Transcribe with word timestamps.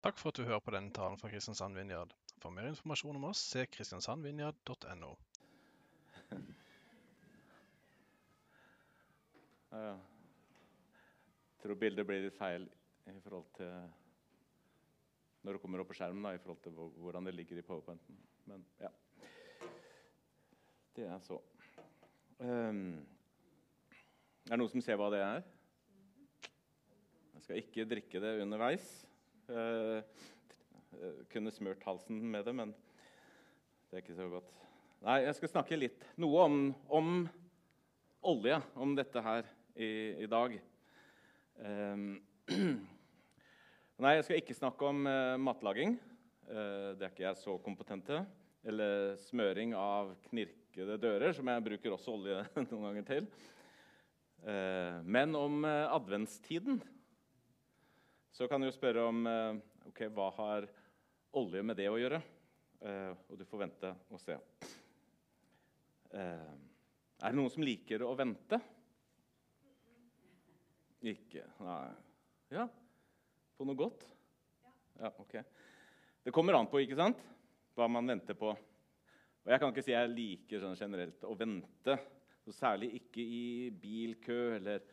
Takk 0.00 0.16
for 0.16 0.32
at 0.32 0.38
du 0.40 0.46
hører 0.48 0.62
på 0.64 0.72
denne 0.72 0.92
talen 0.96 1.18
fra 1.20 1.28
Kristiansand 1.28 1.76
Vinjard. 1.76 2.14
For 2.40 2.48
mer 2.56 2.70
informasjon 2.70 3.18
om 3.18 3.26
oss, 3.28 3.42
se 3.52 3.66
kristiansandvinjard.no. 3.68 5.16
Ja, 9.70 9.78
ja. 9.78 9.90
Jeg 9.94 11.62
tror 11.62 11.76
bildet 11.78 12.06
blir 12.08 12.24
litt 12.24 12.34
feil 12.34 12.64
i 13.06 13.12
forhold 13.22 13.44
til 13.54 13.70
når 15.44 15.54
det 15.54 15.60
kommer 15.62 15.82
opp 15.82 15.92
på 15.92 15.94
skjermen, 16.00 16.24
da, 16.26 16.32
i 16.34 16.40
forhold 16.42 16.58
til 16.64 16.74
hvordan 16.74 17.28
det 17.28 17.36
ligger 17.36 17.60
i 17.60 17.64
powerpointen. 17.68 18.16
Men 18.50 18.64
ja. 18.80 18.90
Det 20.96 21.06
er 21.06 21.22
så. 21.22 21.38
Um, 22.40 22.98
er 24.48 24.56
det 24.56 24.58
noen 24.58 24.72
som 24.72 24.82
ser 24.82 24.98
hva 24.98 25.12
det 25.14 25.22
er? 25.22 25.46
Jeg 27.36 27.46
skal 27.46 27.62
ikke 27.62 27.88
drikke 27.94 28.24
det 28.26 28.34
underveis. 28.42 28.90
Eh, 29.50 30.02
eh, 31.02 31.22
kunne 31.32 31.50
smurt 31.50 31.82
halsen 31.82 32.20
med 32.30 32.44
det, 32.46 32.52
men 32.54 32.70
det 33.90 33.96
er 33.98 34.04
ikke 34.04 34.18
så 34.18 34.28
godt. 34.30 34.50
Nei, 35.02 35.16
jeg 35.24 35.34
skal 35.38 35.50
snakke 35.50 35.78
litt 35.78 36.04
noe 36.20 36.44
om, 36.44 36.58
om 36.86 37.08
olje, 38.30 38.60
om 38.78 38.92
dette 38.94 39.22
her 39.24 39.48
i, 39.74 39.88
i 40.22 40.28
dag. 40.30 40.54
Ehm, 41.64 42.12
Nei, 44.00 44.14
jeg 44.16 44.26
skal 44.28 44.38
ikke 44.38 44.56
snakke 44.56 44.86
om 44.86 45.02
eh, 45.10 45.34
matlaging. 45.40 45.98
Det 46.50 47.04
er 47.04 47.10
ikke 47.12 47.26
jeg 47.26 47.38
så 47.38 47.52
kompetent 47.62 48.06
til. 48.08 48.22
Eller 48.66 49.12
smøring 49.22 49.74
av 49.78 50.14
knirkede 50.24 50.96
dører, 50.98 51.34
som 51.36 51.46
jeg 51.50 51.66
bruker 51.66 51.94
også 51.94 52.14
olje 52.16 52.40
noen 52.70 52.86
ganger 52.88 53.06
til. 53.06 53.28
Men 55.04 55.36
om 55.36 55.62
adventstiden 55.68 56.80
så 58.32 58.48
kan 58.48 58.60
du 58.60 58.68
jo 58.68 58.74
spørre 58.74 59.06
om 59.10 59.24
eh, 59.26 59.60
ok, 59.90 60.04
hva 60.14 60.28
har 60.38 60.68
olje 61.38 61.62
med 61.66 61.78
det 61.78 61.88
å 61.90 61.98
gjøre. 62.00 62.20
Eh, 62.80 63.10
og 63.28 63.38
du 63.38 63.46
får 63.48 63.64
vente 63.66 63.94
og 64.10 64.22
se. 64.22 64.36
Eh, 66.10 66.52
er 67.20 67.26
det 67.32 67.36
noen 67.36 67.52
som 67.52 67.64
liker 67.66 68.04
å 68.06 68.14
vente? 68.18 68.60
Ikke? 71.10 71.44
Nei. 71.64 71.82
Ja? 72.52 72.68
På 73.56 73.66
noe 73.68 73.78
godt? 73.78 74.06
Ja, 75.00 75.12
ok. 75.20 75.36
Det 76.24 76.32
kommer 76.34 76.58
an 76.58 76.68
på 76.70 76.82
ikke 76.82 76.98
sant? 76.98 77.20
hva 77.80 77.88
man 77.88 78.08
venter 78.10 78.36
på. 78.36 78.50
Og 78.50 79.48
Jeg 79.48 79.60
kan 79.60 79.72
ikke 79.72 79.84
si 79.84 79.94
jeg 79.94 80.12
liker 80.12 80.60
sånn 80.60 80.76
generelt 80.76 81.22
å 81.24 81.36
vente. 81.38 81.96
Så 82.44 82.52
særlig 82.56 82.90
ikke 82.98 83.22
i 83.24 83.70
bilkø 83.72 84.40
eller 84.58 84.84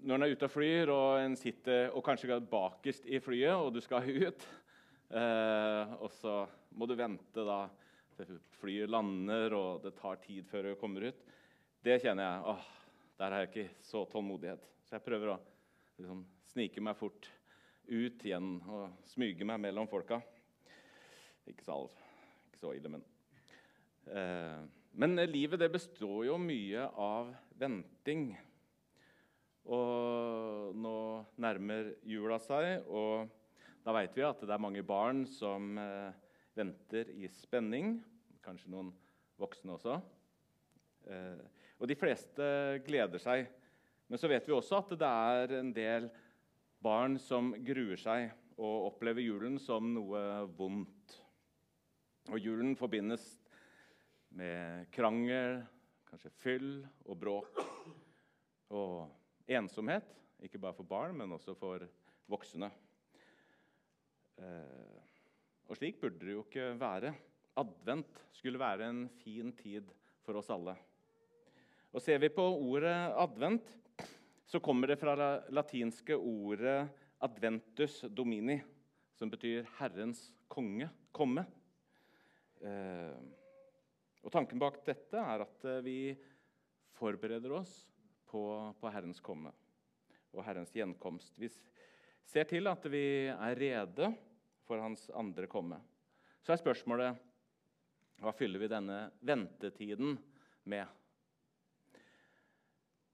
når 0.00 0.16
en 0.16 0.24
er 0.26 0.34
ute 0.34 0.48
og 0.48 0.52
flyr 0.52 0.90
og 0.92 1.20
en 1.22 1.36
sitter 1.38 1.92
og 1.92 2.04
kanskje 2.06 2.40
bakerst 2.50 3.06
i 3.06 3.20
flyet 3.22 3.54
og 3.54 3.72
du 3.74 3.80
skal 3.84 4.08
ut. 4.26 4.46
Eh, 5.12 5.94
og 6.00 6.10
så 6.16 6.42
må 6.78 6.88
du 6.88 6.96
vente 6.98 7.44
da 7.46 7.66
til 8.16 8.38
flyet 8.60 8.90
lander 8.90 9.54
og 9.56 9.84
det 9.84 9.94
tar 9.98 10.20
tid 10.24 10.48
før 10.48 10.70
du 10.70 10.80
kommer 10.80 11.10
ut. 11.10 11.22
Det 11.82 11.98
kjenner 12.02 12.28
jeg 12.28 12.52
åh, 12.52 12.66
Der 13.18 13.30
har 13.30 13.44
jeg 13.44 13.50
ikke 13.50 13.84
så 13.84 14.04
tålmodighet. 14.10 14.64
Så 14.86 14.96
jeg 14.96 15.04
prøver 15.04 15.34
å 15.34 15.40
liksom, 16.00 16.24
snike 16.52 16.82
meg 16.84 16.98
fort 16.98 17.28
ut 17.88 18.24
igjen 18.24 18.54
og 18.70 19.02
smyge 19.10 19.46
meg 19.46 19.60
mellom 19.62 19.88
folka. 19.90 20.20
Ikke 21.50 21.64
så, 21.66 21.76
ikke 22.48 22.60
så 22.60 22.72
ille, 22.76 22.92
men 22.92 23.04
eh, 24.06 24.62
Men 24.92 25.16
livet 25.26 25.60
det 25.60 25.70
består 25.72 26.26
jo 26.26 26.38
mye 26.38 26.84
av 27.00 27.32
venting. 27.58 28.32
Og 29.70 30.74
nå 30.74 30.96
nærmer 31.42 31.92
jula 32.08 32.38
seg, 32.42 32.82
og 32.90 33.30
da 33.82 33.94
vet 33.94 34.16
vi 34.16 34.24
at 34.26 34.42
det 34.42 34.50
er 34.54 34.62
mange 34.62 34.82
barn 34.86 35.24
som 35.30 35.78
eh, 35.78 36.10
venter 36.58 37.10
i 37.14 37.30
spenning. 37.30 37.96
Kanskje 38.42 38.72
noen 38.72 38.90
voksne 39.38 39.76
også. 39.76 39.98
Eh, 41.10 41.42
og 41.78 41.90
de 41.90 41.98
fleste 41.98 42.44
gleder 42.86 43.22
seg. 43.22 43.46
Men 44.10 44.20
så 44.20 44.30
vet 44.30 44.46
vi 44.46 44.54
også 44.54 44.82
at 44.82 44.94
det 44.98 45.08
er 45.08 45.56
en 45.58 45.72
del 45.74 46.10
barn 46.82 47.16
som 47.22 47.52
gruer 47.64 47.98
seg 47.98 48.30
og 48.58 48.88
opplever 48.90 49.24
julen 49.24 49.58
som 49.62 49.88
noe 49.94 50.20
vondt. 50.58 51.16
Og 52.30 52.38
julen 52.38 52.76
forbindes 52.78 53.24
med 54.38 54.86
krangel, 54.94 55.62
kanskje 56.06 56.30
fyll 56.42 56.70
og 57.06 57.18
bråk. 57.18 57.58
Og 58.72 59.21
ensomhet, 59.48 60.08
ikke 60.42 60.60
bare 60.60 60.76
for 60.76 60.88
barn, 60.88 61.16
men 61.18 61.32
også 61.34 61.54
for 61.58 61.84
voksne. 62.30 62.70
Eh, 64.38 65.00
og 65.68 65.78
slik 65.78 66.00
burde 66.00 66.20
det 66.20 66.34
jo 66.34 66.44
ikke 66.46 66.72
være. 66.80 67.12
Advent 67.60 68.22
skulle 68.32 68.60
være 68.60 68.88
en 68.88 69.04
fin 69.22 69.52
tid 69.56 69.90
for 70.24 70.40
oss 70.40 70.50
alle. 70.52 70.74
Og 71.92 72.00
Ser 72.00 72.20
vi 72.22 72.32
på 72.32 72.42
ordet 72.42 73.12
advent, 73.20 73.66
så 74.48 74.60
kommer 74.60 74.88
det 74.88 74.98
fra 75.00 75.14
det 75.16 75.52
latinske 75.52 76.16
ordet 76.16 76.88
'adventus 77.20 78.04
domini', 78.08 78.62
som 79.14 79.30
betyr 79.30 79.62
'Herrens 79.78 80.32
konge', 80.48 80.90
komme. 81.12 81.46
Eh, 82.60 83.16
og 84.22 84.32
Tanken 84.32 84.58
bak 84.58 84.84
dette 84.86 85.16
er 85.16 85.42
at 85.42 85.64
eh, 85.64 85.84
vi 85.84 86.16
forbereder 86.94 87.52
oss 87.52 87.91
på, 88.32 88.42
på 88.80 88.92
Herrens 88.92 89.20
komme 89.22 89.52
og 90.32 90.44
Herrens 90.46 90.72
gjenkomst. 90.72 91.36
Vi 91.36 91.50
ser 92.24 92.48
til 92.48 92.68
at 92.70 92.86
vi 92.90 93.28
er 93.28 93.58
rede 93.58 94.08
for 94.66 94.80
Hans 94.80 95.08
andre 95.14 95.48
komme. 95.50 95.78
Så 96.42 96.54
er 96.54 96.62
spørsmålet 96.62 97.28
hva 98.22 98.32
fyller 98.34 98.62
vi 98.62 98.70
denne 98.70 98.98
ventetiden 99.26 100.16
med? 100.70 100.86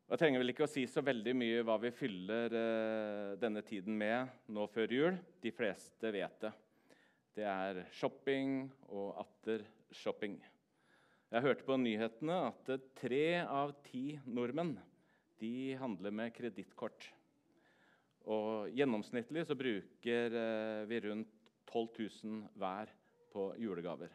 Jeg 0.08 0.20
trenger 0.20 0.40
vel 0.40 0.52
ikke 0.54 0.64
å 0.64 0.70
si 0.70 0.86
så 0.88 1.02
veldig 1.04 1.34
mye 1.36 1.64
hva 1.68 1.74
vi 1.82 1.90
fyller 1.92 2.54
eh, 2.56 3.32
denne 3.40 3.60
tiden 3.64 3.96
med 3.98 4.52
nå 4.52 4.64
før 4.72 4.94
jul. 4.94 5.18
De 5.42 5.52
fleste 5.52 6.12
vet 6.14 6.38
det. 6.44 6.52
Det 7.36 7.44
er 7.44 7.82
shopping 7.92 8.62
og 8.88 9.18
atter 9.20 9.66
shopping. 9.94 10.38
Jeg 11.28 11.44
hørte 11.44 11.66
på 11.66 11.76
nyhetene 11.76 12.38
at 12.48 12.70
tre 12.96 13.24
av 13.44 13.74
ti 13.84 14.14
nordmenn 14.24 14.78
de 15.38 15.74
handler 15.80 16.14
med 16.14 16.34
kredittkort. 16.36 17.08
Og 18.28 18.68
Gjennomsnittlig 18.76 19.46
så 19.48 19.56
bruker 19.56 20.34
eh, 20.36 20.82
vi 20.90 21.00
rundt 21.06 21.30
12 21.68 21.88
000 22.24 22.42
hver 22.58 22.90
på 23.32 23.50
julegaver. 23.60 24.12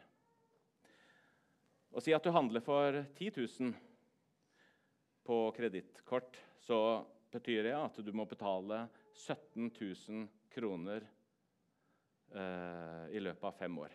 Å 1.94 2.02
si 2.02 2.14
at 2.14 2.24
du 2.26 2.32
handler 2.34 2.62
for 2.62 3.00
10 3.14 3.30
000 3.38 3.74
på 5.24 5.38
kredittkort, 5.56 6.38
så 6.60 6.78
betyr 7.32 7.68
det 7.68 7.74
at 7.78 7.98
du 8.02 8.10
må 8.14 8.26
betale 8.28 8.84
17 9.14 9.70
000 9.70 10.26
kroner 10.54 11.06
eh, 12.34 13.14
i 13.14 13.22
løpet 13.22 13.46
av 13.50 13.58
fem 13.58 13.78
år. 13.78 13.94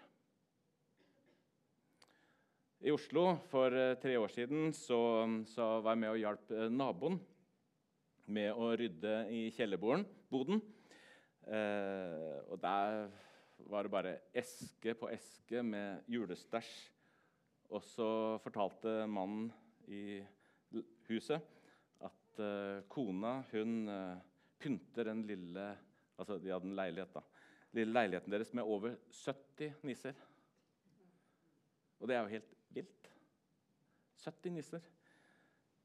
I 2.79 2.93
Oslo 2.95 3.33
for 3.51 3.73
eh, 3.75 3.97
tre 3.99 4.13
år 4.15 4.31
siden 4.31 4.69
så, 4.71 5.27
så 5.51 5.65
var 5.83 5.97
jeg 5.97 5.99
med 5.99 6.13
og 6.13 6.19
hjalp 6.21 6.51
eh, 6.55 6.69
naboen 6.71 7.17
med 8.31 8.53
å 8.55 8.69
rydde 8.79 9.15
i 9.35 9.41
kjellerboden. 9.51 10.61
Eh, 11.43 12.37
og 12.47 12.55
der 12.63 13.01
var 13.67 13.83
det 13.83 13.91
bare 13.91 14.13
eske 14.31 14.93
på 14.95 15.09
eske 15.11 15.59
med 15.59 16.07
julestæsj. 16.07 16.69
Og 17.75 17.83
så 17.83 18.07
fortalte 18.45 18.93
mannen 19.11 19.49
i 19.91 20.21
huset 21.09 21.43
at 22.07 22.39
eh, 22.39 22.79
kona 22.87 23.41
hun 23.51 23.91
eh, 23.91 24.23
pynter 24.55 25.09
den 25.11 25.25
lille 25.27 25.65
altså 26.15 26.39
de 26.39 26.55
hadde 26.55 26.71
en 26.71 26.79
leilighet 26.79 27.11
da, 27.11 27.25
lille 27.75 27.91
leiligheten 27.97 28.31
deres 28.37 28.55
med 28.55 28.71
over 28.71 28.95
70 29.11 29.83
nisser. 29.83 30.23
Og 31.99 32.07
det 32.07 32.15
er 32.15 32.23
jo 32.23 32.33
helt 32.37 32.55
vilt. 32.73 33.11
70 34.23 34.55
nisser. 34.55 34.85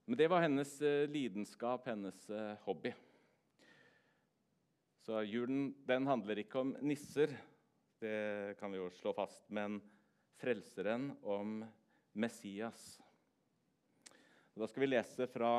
Men 0.04 0.18
det 0.20 0.28
var 0.28 0.44
hennes 0.44 0.74
eh, 0.82 1.08
lidenskap, 1.08 1.86
hennes 1.88 2.28
eh, 2.30 2.56
hobby. 2.66 2.92
Så 5.04 5.22
julen 5.22 5.70
den 5.86 6.06
handler 6.08 6.40
ikke 6.40 6.60
om 6.60 6.74
nisser, 6.84 7.32
det 8.00 8.56
kan 8.60 8.72
vi 8.72 8.80
jo 8.80 8.90
slå 8.92 9.12
fast, 9.16 9.46
men 9.52 9.78
frelseren 10.40 11.10
om 11.22 11.58
Messias. 12.12 12.98
Da 14.54 14.68
skal 14.68 14.84
vi 14.84 14.90
lese 14.92 15.28
fra 15.28 15.52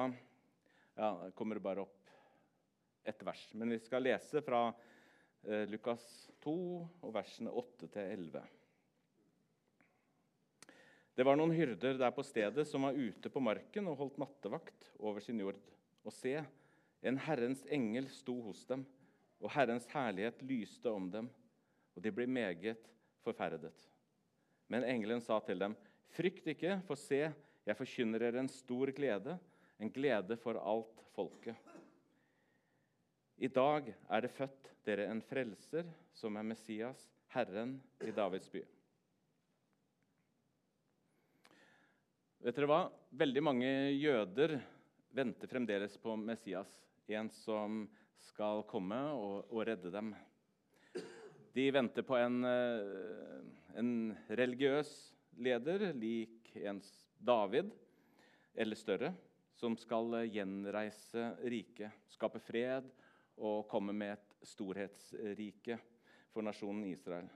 ja, 0.96 1.10
det 1.26 1.32
kommer 1.36 1.60
bare 1.60 1.84
opp 1.84 2.12
ett 3.04 3.24
vers. 3.24 3.50
Men 3.54 3.70
vi 3.70 3.80
skal 3.80 4.04
lese 4.04 4.42
fra 4.42 4.68
eh, 5.44 5.66
Lukas 5.70 6.32
2, 6.44 6.56
og 7.02 7.14
versene 7.14 7.52
8-11. 7.52 8.42
Det 11.16 11.24
var 11.24 11.38
noen 11.40 11.54
hyrder 11.56 11.96
der 11.96 12.12
på 12.12 12.24
stedet 12.28 12.66
som 12.68 12.84
var 12.84 12.98
ute 12.98 13.32
på 13.32 13.40
marken 13.44 13.88
og 13.88 13.98
holdt 14.02 14.20
nattevakt 14.20 14.90
over 15.00 15.24
sin 15.24 15.40
jord. 15.40 15.60
Og 16.04 16.12
se, 16.12 16.42
en 17.06 17.20
Herrens 17.24 17.64
engel 17.72 18.10
sto 18.12 18.36
hos 18.50 18.66
dem, 18.68 18.84
og 19.40 19.52
Herrens 19.56 19.88
herlighet 19.94 20.44
lyste 20.44 20.92
om 20.92 21.08
dem, 21.12 21.30
og 21.96 22.04
de 22.04 22.12
ble 22.12 22.28
meget 22.28 22.92
forferdet. 23.24 23.88
Men 24.68 24.84
engelen 24.84 25.24
sa 25.24 25.40
til 25.46 25.62
dem, 25.62 25.78
Frykt 26.16 26.46
ikke, 26.48 26.78
for 26.88 27.00
se, 27.00 27.26
jeg 27.66 27.76
forkynner 27.76 28.22
dere 28.22 28.40
en 28.44 28.52
stor 28.52 28.92
glede, 28.96 29.34
en 29.80 29.92
glede 29.92 30.38
for 30.40 30.60
alt 30.60 31.02
folket. 31.16 31.58
I 33.36 33.50
dag 33.52 33.90
er 33.92 34.24
det 34.24 34.32
født 34.32 34.72
dere 34.88 35.10
en 35.12 35.20
frelser, 35.24 35.90
som 36.16 36.38
er 36.40 36.48
Messias, 36.48 37.10
Herren 37.36 37.82
i 38.00 38.14
Davids 38.16 38.48
by. 38.52 38.62
Vet 42.46 42.60
dere 42.60 42.68
hva? 42.70 42.84
Veldig 43.18 43.42
mange 43.42 43.70
jøder 43.98 44.52
venter 45.18 45.50
fremdeles 45.50 45.96
på 45.98 46.14
Messias, 46.14 46.70
en 47.10 47.32
som 47.34 47.80
skal 48.22 48.62
komme 48.70 49.00
og, 49.18 49.48
og 49.50 49.64
redde 49.66 49.90
dem. 49.90 50.12
De 51.58 51.66
venter 51.74 52.06
på 52.06 52.20
en, 52.20 52.46
eh, 52.46 53.40
en 53.82 53.90
religiøs 54.30 54.92
leder 55.42 55.88
lik 55.98 56.52
en 56.62 56.84
David 57.18 57.74
eller 58.54 58.78
større, 58.78 59.10
som 59.58 59.74
skal 59.82 60.20
gjenreise 60.30 61.32
riket, 61.50 61.98
skape 62.14 62.44
fred 62.46 62.94
og 63.42 63.66
komme 63.74 63.98
med 63.98 64.20
et 64.20 64.38
storhetsrike 64.52 65.82
for 66.30 66.46
nasjonen 66.46 66.86
Israel. 66.94 67.34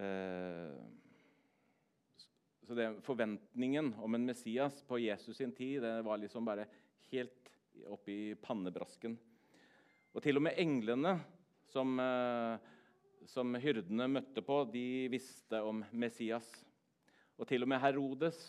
Eh, 0.00 1.01
så 2.66 2.74
det, 2.74 2.88
Forventningen 3.02 3.94
om 3.98 4.14
en 4.14 4.24
Messias 4.26 4.82
på 4.86 4.98
Jesus 4.98 5.36
sin 5.36 5.52
tid 5.52 5.82
det 5.82 6.02
var 6.02 6.18
liksom 6.18 6.44
bare 6.44 6.66
helt 7.10 7.50
oppi 7.90 8.34
pannebrasken. 8.38 9.16
Og 10.12 10.22
til 10.22 10.38
og 10.38 10.44
med 10.44 10.58
englene 10.60 11.16
som, 11.72 11.94
eh, 12.00 12.58
som 13.26 13.54
hyrdene 13.56 14.08
møtte 14.12 14.44
på, 14.44 14.62
de 14.70 15.08
visste 15.12 15.62
om 15.64 15.82
Messias. 15.90 16.48
Og 17.40 17.48
til 17.48 17.64
og 17.64 17.72
med 17.72 17.80
Herodes 17.82 18.40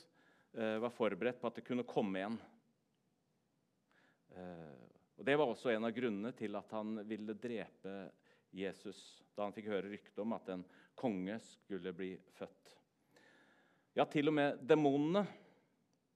eh, 0.53 0.77
var 0.83 0.93
forberedt 0.93 1.39
på 1.41 1.49
at 1.49 1.59
det 1.59 1.65
kunne 1.67 1.87
komme 1.87 2.25
en. 2.27 2.37
Eh, 4.35 4.83
og 5.17 5.25
Det 5.25 5.37
var 5.39 5.47
også 5.47 5.71
en 5.71 5.87
av 5.87 5.95
grunnene 5.95 6.33
til 6.35 6.55
at 6.59 6.71
han 6.75 6.99
ville 7.07 7.33
drepe 7.39 7.97
Jesus, 8.53 9.23
da 9.33 9.47
han 9.47 9.55
fikk 9.55 9.71
høre 9.71 9.89
rykte 9.89 10.21
om 10.21 10.35
at 10.35 10.49
en 10.53 10.65
konge 10.99 11.39
skulle 11.41 11.93
bli 11.95 12.13
født. 12.37 12.82
Ja, 13.93 14.07
til 14.09 14.25
og 14.31 14.33
med 14.33 14.61
demonene 14.65 15.21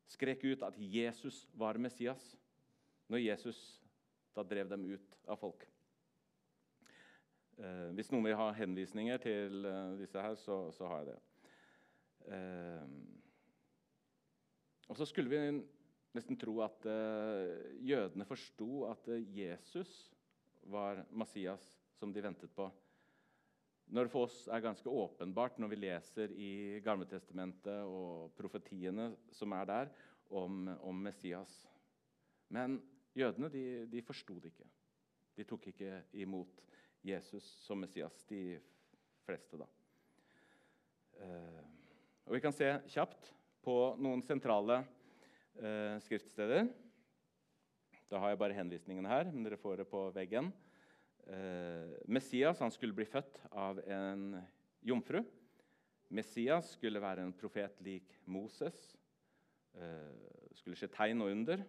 skrek 0.10 0.42
ut 0.48 0.64
at 0.66 0.78
Jesus 0.82 1.44
var 1.54 1.78
Messias 1.78 2.32
når 3.06 3.22
Jesus 3.22 3.60
da 4.34 4.42
drev 4.42 4.72
dem 4.72 4.88
ut 4.90 5.18
av 5.30 5.38
folk. 5.38 5.62
Eh, 7.62 7.90
hvis 7.94 8.10
noen 8.10 8.26
vil 8.26 8.38
ha 8.40 8.48
henvisninger 8.58 9.22
til 9.22 9.70
eh, 9.70 9.94
disse 10.02 10.22
her, 10.22 10.34
så, 10.42 10.58
så 10.74 10.90
har 10.90 11.04
jeg 11.04 11.12
det. 11.12 11.20
Eh, 12.34 12.84
og 14.90 14.98
så 14.98 15.06
skulle 15.06 15.30
vi 15.30 15.62
nesten 16.18 16.38
tro 16.40 16.58
at 16.66 16.90
eh, 16.90 17.78
jødene 17.86 18.26
forsto 18.26 18.88
at 18.90 19.14
eh, 19.14 19.26
Jesus 19.38 19.94
var 20.66 21.06
Messias 21.14 21.62
som 22.00 22.10
de 22.14 22.26
ventet 22.26 22.50
på. 22.58 22.72
Når 23.88 24.08
det 24.08 24.12
for 24.12 24.28
oss 24.28 24.42
er 24.52 24.64
ganske 24.64 24.92
åpenbart 24.92 25.60
når 25.62 25.72
vi 25.72 25.80
leser 25.80 26.34
i 26.36 26.52
Gamletestamentet 26.84 27.88
og 27.88 28.34
profetiene 28.36 29.14
som 29.32 29.56
er 29.56 29.70
der, 29.70 29.92
om, 30.28 30.66
om 30.84 30.98
Messias. 31.06 31.54
Men 32.52 32.82
jødene 33.16 33.48
de, 33.54 33.64
de 33.88 34.04
forsto 34.04 34.36
det 34.42 34.52
ikke. 34.52 34.68
De 35.38 35.46
tok 35.48 35.70
ikke 35.72 36.02
imot 36.20 36.60
Jesus 37.06 37.46
som 37.64 37.80
Messias, 37.80 38.26
de 38.28 38.58
fleste, 39.24 39.60
da. 39.62 39.68
Eh, 41.24 41.64
og 42.28 42.36
Vi 42.36 42.44
kan 42.44 42.56
se 42.56 42.68
kjapt 42.92 43.32
på 43.64 43.78
noen 44.04 44.24
sentrale 44.26 44.82
eh, 45.62 45.96
skriftsteder. 46.04 46.68
Da 48.12 48.20
har 48.20 48.34
jeg 48.34 48.40
bare 48.44 48.56
henvisningene 48.58 49.12
her, 49.12 49.32
men 49.32 49.48
dere 49.48 49.60
får 49.60 49.82
det 49.82 49.88
på 49.92 50.10
veggen. 50.16 50.52
Eh, 51.28 51.98
Messias 52.08 52.62
skulle 52.74 52.96
bli 52.96 53.06
født 53.06 53.42
av 53.52 53.82
en 53.84 54.38
jomfru. 54.88 55.20
Messias 56.16 56.72
skulle 56.78 57.02
være 57.04 57.26
en 57.28 57.34
profet 57.36 57.82
lik 57.84 58.16
Moses. 58.26 58.96
Eh, 59.76 60.54
skulle 60.56 60.80
skje 60.80 60.88
tegn 60.94 61.26
og 61.26 61.34
under. 61.34 61.66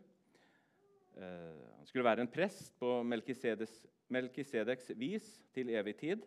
Eh, 1.19 1.65
han 1.75 1.91
skulle 1.91 2.07
være 2.07 2.23
en 2.23 2.31
prest 2.31 2.71
på 2.79 3.01
Melkisedeks, 3.03 3.83
Melkisedeks 4.15 4.95
vis 4.97 5.27
til 5.53 5.75
evig 5.75 5.97
tid. 5.99 6.23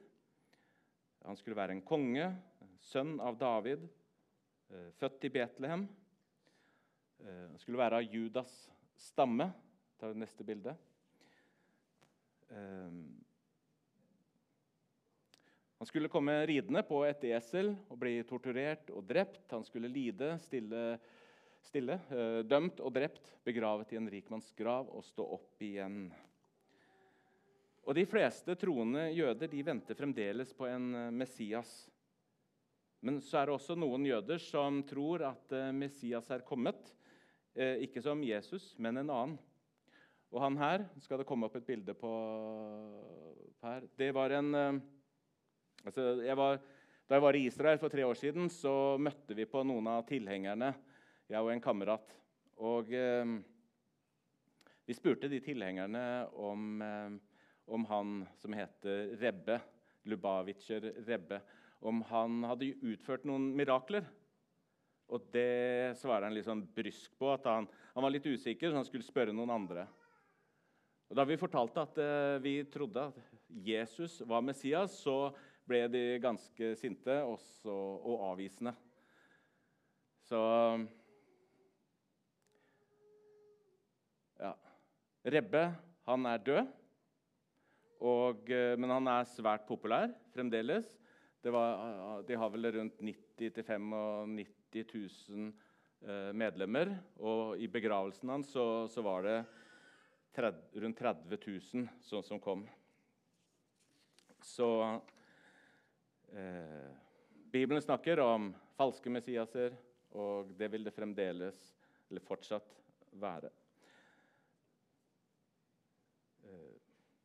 Han 1.23 1.39
skulle 1.39 1.55
være 1.55 1.77
en 1.77 1.85
konge, 1.85 2.27
sønn 2.81 3.15
av 3.21 3.39
David, 3.39 3.87
født 4.97 5.27
i 5.27 5.29
Betlehem. 5.33 5.87
Eh, 7.21 7.47
han 7.47 7.59
skulle 7.59 7.81
være 7.81 8.01
av 8.01 8.13
Judas 8.13 8.53
stamme. 8.97 9.51
Ta 9.99 10.09
det 10.09 10.21
neste 10.21 10.45
bilde. 10.45 10.73
Han 15.79 15.87
skulle 15.87 16.11
komme 16.11 16.35
ridende 16.45 16.83
på 16.85 16.99
et 17.07 17.23
esel 17.31 17.71
og 17.87 17.97
bli 18.03 18.17
torturert 18.27 18.91
og 18.93 19.05
drept. 19.07 19.47
Han 19.55 19.63
skulle 19.65 19.89
lide, 19.89 20.35
stille 20.43 20.99
stille, 21.65 21.99
eh, 22.09 22.41
dømt 22.45 22.81
og 22.81 22.93
drept, 22.95 23.31
begravet 23.45 23.93
i 23.93 23.99
en 23.99 24.09
rikmanns 24.09 24.51
grav 24.57 24.89
og 24.89 25.05
stå 25.05 25.25
opp 25.37 25.61
igjen. 25.63 26.09
Og 27.81 27.95
De 27.97 28.05
fleste 28.05 28.55
troende 28.55 29.09
jøder 29.11 29.49
de 29.49 29.63
venter 29.65 29.97
fremdeles 29.97 30.53
på 30.53 30.67
en 30.69 30.93
eh, 30.95 31.11
Messias. 31.11 31.89
Men 33.01 33.17
så 33.25 33.39
er 33.39 33.49
det 33.49 33.55
også 33.55 33.75
noen 33.75 34.05
jøder 34.05 34.41
som 34.41 34.81
tror 34.85 35.25
at 35.31 35.53
eh, 35.57 35.71
Messias 35.73 36.29
er 36.31 36.45
kommet. 36.47 36.95
Ikke 37.51 37.99
som 37.99 38.21
Jesus, 38.23 38.69
men 38.79 38.95
en 38.95 39.09
annen. 39.11 39.33
Og 40.31 40.39
han 40.45 40.57
her 40.59 40.85
skal 41.03 41.19
det 41.19 41.27
komme 41.27 41.47
opp 41.47 41.57
et 41.59 41.67
bilde 41.67 41.95
på 41.97 42.11
her. 43.65 43.87
Det 43.99 44.11
var 44.15 44.31
en 44.37 44.53
altså 45.83 46.21
jeg 46.23 46.37
var, 46.37 46.61
Da 47.09 47.17
jeg 47.17 47.23
var 47.25 47.35
i 47.35 47.45
Israel 47.45 47.79
for 47.81 47.91
tre 47.91 48.05
år 48.07 48.15
siden, 48.15 48.47
så 48.49 48.95
møtte 48.97 49.35
vi 49.35 49.45
på 49.45 49.63
noen 49.67 49.87
av 49.91 50.05
tilhengerne 50.07 50.71
jeg 51.31 51.39
og 51.43 51.51
en 51.51 51.63
kamerat. 51.63 52.13
Og 52.61 52.91
eh, 52.95 53.33
vi 54.87 54.95
spurte 54.95 55.29
de 55.31 55.39
tilhengerne 55.43 56.03
om, 56.39 56.81
eh, 56.83 57.13
om 57.71 57.85
han 57.89 58.15
som 58.41 58.55
heter 58.55 59.15
Rebbe, 59.21 59.59
Lubavitsjer 60.11 60.89
Rebbe, 61.07 61.41
om 61.81 62.01
han 62.09 62.43
hadde 62.49 62.73
utført 62.83 63.25
noen 63.25 63.51
mirakler. 63.57 64.05
Og 65.11 65.27
det 65.33 65.97
svarer 65.99 66.27
han 66.27 66.35
litt 66.35 66.47
sånn 66.47 66.63
brysk 66.75 67.17
på. 67.19 67.31
at 67.33 67.47
han, 67.49 67.67
han, 67.95 68.03
var 68.03 68.13
litt 68.13 68.27
usikker, 68.27 68.69
så 68.71 68.79
han 68.79 68.87
skulle 68.87 69.07
spørre 69.07 69.35
noen 69.35 69.51
andre. 69.51 69.87
Og 71.11 71.17
Da 71.19 71.25
vi 71.27 71.35
fortalte 71.35 71.83
at 71.83 71.97
eh, 71.99 72.37
vi 72.39 72.53
trodde 72.71 73.01
at 73.11 73.17
Jesus 73.51 74.21
var 74.23 74.39
Messias, 74.39 74.93
så 74.95 75.33
ble 75.67 75.83
de 75.91 76.03
ganske 76.23 76.69
sinte 76.79 77.17
også, 77.27 77.67
og 77.67 78.23
avvisende. 78.31 78.71
Så 80.23 80.39
Rebbe 85.21 85.67
han 86.07 86.25
er 86.25 86.39
død, 86.41 86.69
og, 88.01 88.47
eh, 88.49 88.77
men 88.79 88.89
han 88.89 89.09
er 89.11 89.27
svært 89.29 89.67
populær 89.67 90.07
fremdeles. 90.33 90.95
Var, 91.43 92.23
de 92.23 92.37
har 92.39 92.49
vel 92.53 92.71
rundt 92.73 93.03
90 93.03 93.51
000-95 93.59 94.95
000 95.27 95.51
eh, 96.07 96.31
medlemmer. 96.33 96.95
Og 97.19 97.59
i 97.59 97.67
begravelsen 97.67 98.31
hans 98.31 98.55
så, 98.55 98.87
så 98.89 99.03
var 99.05 99.27
det 99.27 99.37
30, 99.43 99.60
rundt 100.37 100.97
30 100.97 101.37
000 101.73 101.87
som, 102.01 102.23
som 102.23 102.39
kom. 102.39 102.65
Så 104.41 104.67
eh, 106.33 106.91
Bibelen 107.51 107.81
snakker 107.81 108.19
om 108.19 108.53
falske 108.77 109.09
messiaser, 109.09 109.75
og 110.11 110.53
det 110.57 110.71
vil 110.71 110.87
det 110.87 110.95
fremdeles, 110.95 111.59
eller 112.09 112.23
fortsatt, 112.25 112.77
være. 113.11 113.51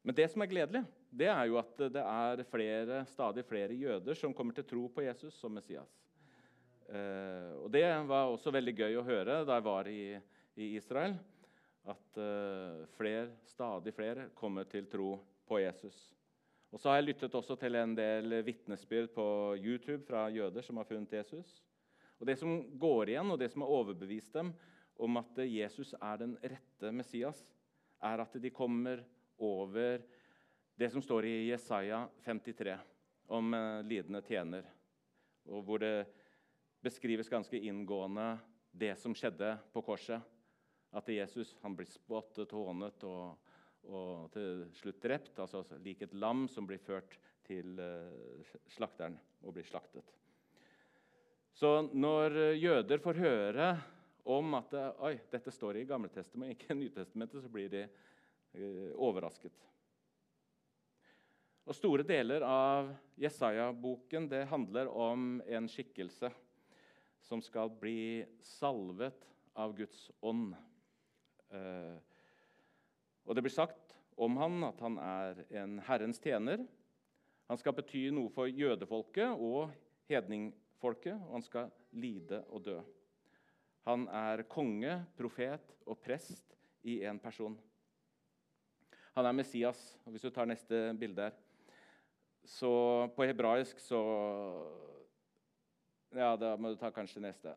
Men 0.07 0.15
det 0.15 0.29
som 0.31 0.43
er 0.43 0.51
gledelig, 0.51 0.85
det 1.11 1.27
er 1.27 1.49
jo 1.51 1.57
at 1.59 1.81
det 1.91 2.03
er 2.03 2.43
flere, 2.47 3.01
stadig 3.11 3.43
flere 3.43 3.75
jøder 3.75 4.15
som 4.15 4.35
kommer 4.35 4.55
til 4.55 4.67
tro 4.71 4.85
på 4.95 5.03
Jesus 5.03 5.35
som 5.35 5.51
Messias. 5.59 5.97
Eh, 6.87 7.51
og 7.59 7.67
Det 7.75 7.83
var 8.07 8.31
også 8.31 8.53
veldig 8.55 8.75
gøy 8.79 8.95
å 9.01 9.03
høre 9.03 9.41
da 9.43 9.57
jeg 9.59 9.67
var 9.67 9.91
i, 9.91 10.05
i 10.63 10.69
Israel. 10.79 11.17
At 11.87 12.19
eh, 12.19 12.85
flere, 12.97 13.29
stadig 13.47 13.95
flere 13.95 14.29
kommer 14.35 14.67
til 14.71 14.89
tro 14.91 15.13
på 15.47 15.61
Jesus. 15.63 15.99
Og 16.75 16.81
så 16.83 16.91
har 16.91 16.99
jeg 16.99 17.13
lyttet 17.13 17.35
også 17.39 17.55
til 17.61 17.79
en 17.79 17.95
del 17.97 18.41
vitnesbyrd 18.45 19.13
på 19.15 19.27
YouTube 19.55 20.03
fra 20.09 20.27
jøder 20.35 20.67
som 20.67 20.81
har 20.81 20.89
funnet 20.89 21.15
Jesus. 21.15 21.61
Og 22.19 22.27
Det 22.27 22.39
som 22.41 22.59
går 22.79 23.13
igjen, 23.13 23.31
og 23.31 23.39
det 23.39 23.51
som 23.53 23.63
har 23.63 23.71
overbevist 23.71 24.35
dem 24.35 24.51
om 24.99 25.21
at 25.21 25.39
Jesus 25.45 25.95
er 26.01 26.19
den 26.19 26.35
rette 26.43 26.93
Messias, 26.93 27.45
er 28.03 28.21
at 28.25 28.37
de 28.43 28.51
kommer 28.51 29.05
over 29.39 30.03
det 30.77 30.91
som 30.93 31.03
står 31.03 31.29
i 31.29 31.35
Jesaja 31.51 32.07
53 32.25 32.77
om 33.33 33.55
eh, 33.55 33.83
lidende 33.89 34.23
tjener, 34.23 34.67
og 35.49 35.63
hvor 35.65 35.81
det 35.81 36.07
beskrives 36.85 37.31
ganske 37.33 37.59
inngående 37.59 38.37
det 38.77 38.93
som 39.01 39.15
skjedde 39.17 39.57
på 39.73 39.83
korset. 39.83 40.21
At 40.95 41.09
Jesus 41.09 41.55
blir 41.63 41.89
spottet, 41.91 42.53
hånet 42.53 43.03
og, 43.09 43.37
og 43.91 44.31
til 44.35 44.65
slutt 44.77 45.03
drept. 45.03 45.39
altså 45.39 45.65
Lik 45.83 46.03
et 46.07 46.15
lam 46.15 46.47
som 46.49 46.67
blir 46.69 46.79
ført 46.79 47.19
til 47.47 47.79
uh, 47.81 48.55
slakteren 48.71 49.19
og 49.43 49.57
blir 49.57 49.67
slaktet. 49.67 50.07
Så 51.57 51.89
når 51.93 52.37
jøder 52.61 53.01
får 53.01 53.21
høre 53.23 53.69
om 54.29 54.59
at 54.59 54.75
oi, 54.77 55.15
dette 55.33 55.53
står 55.55 55.79
i 55.81 55.87
Gamletestamentet, 55.89 56.59
ikke 56.59 56.77
Nytestamentet, 56.83 57.43
så 57.43 57.49
blir 57.49 57.71
de 57.73 57.87
overrasket. 58.97 59.67
Og 61.67 61.75
Store 61.75 62.05
deler 62.07 62.45
av 62.47 62.93
Jesaja-boken 63.19 64.29
det 64.31 64.45
handler 64.47 64.87
om 64.87 65.41
en 65.51 65.67
skikkelse 65.67 66.31
som 67.27 67.43
skal 67.43 67.73
bli 67.75 68.23
salvet 68.47 69.27
av 69.59 69.75
Guds 69.75 70.05
ånd. 70.23 70.55
Eh, 71.51 71.97
og 73.27 73.35
Det 73.35 73.43
blir 73.43 73.55
sagt 73.55 73.95
om 74.17 74.37
han 74.41 74.65
at 74.65 74.81
han 74.81 74.99
er 74.99 75.45
en 75.63 75.79
Herrens 75.87 76.21
tjener. 76.23 76.65
Han 77.47 77.59
skal 77.59 77.77
bety 77.77 78.09
noe 78.11 78.31
for 78.35 78.51
jødefolket 78.51 79.37
og 79.39 79.75
hedningfolket, 80.11 81.15
og 81.15 81.33
han 81.37 81.45
skal 81.47 81.73
lide 81.93 82.43
og 82.49 82.65
dø. 82.65 82.81
Han 83.87 84.09
er 84.09 84.43
konge, 84.51 84.99
profet 85.19 85.75
og 85.87 86.01
prest 86.03 86.57
i 86.83 87.01
én 87.07 87.21
person. 87.23 87.55
Han 89.15 89.27
er 89.27 89.33
Messias. 89.33 89.99
og 90.05 90.13
Hvis 90.13 90.27
du 90.27 90.31
tar 90.31 90.49
neste 90.49 90.91
bilde 90.99 91.23
her 91.23 91.37
så 92.47 93.09
på 93.17 93.27
hebraisk 93.27 93.81
så 93.83 94.01
Ja, 96.15 96.37
da 96.37 96.55
må 96.57 96.71
du 96.71 96.79
ta 96.81 96.91
kanskje 96.95 97.21
neste. 97.21 97.53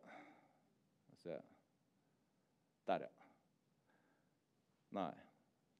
Der, 1.24 3.06
ja. 3.06 3.19
Nei. 4.90 5.14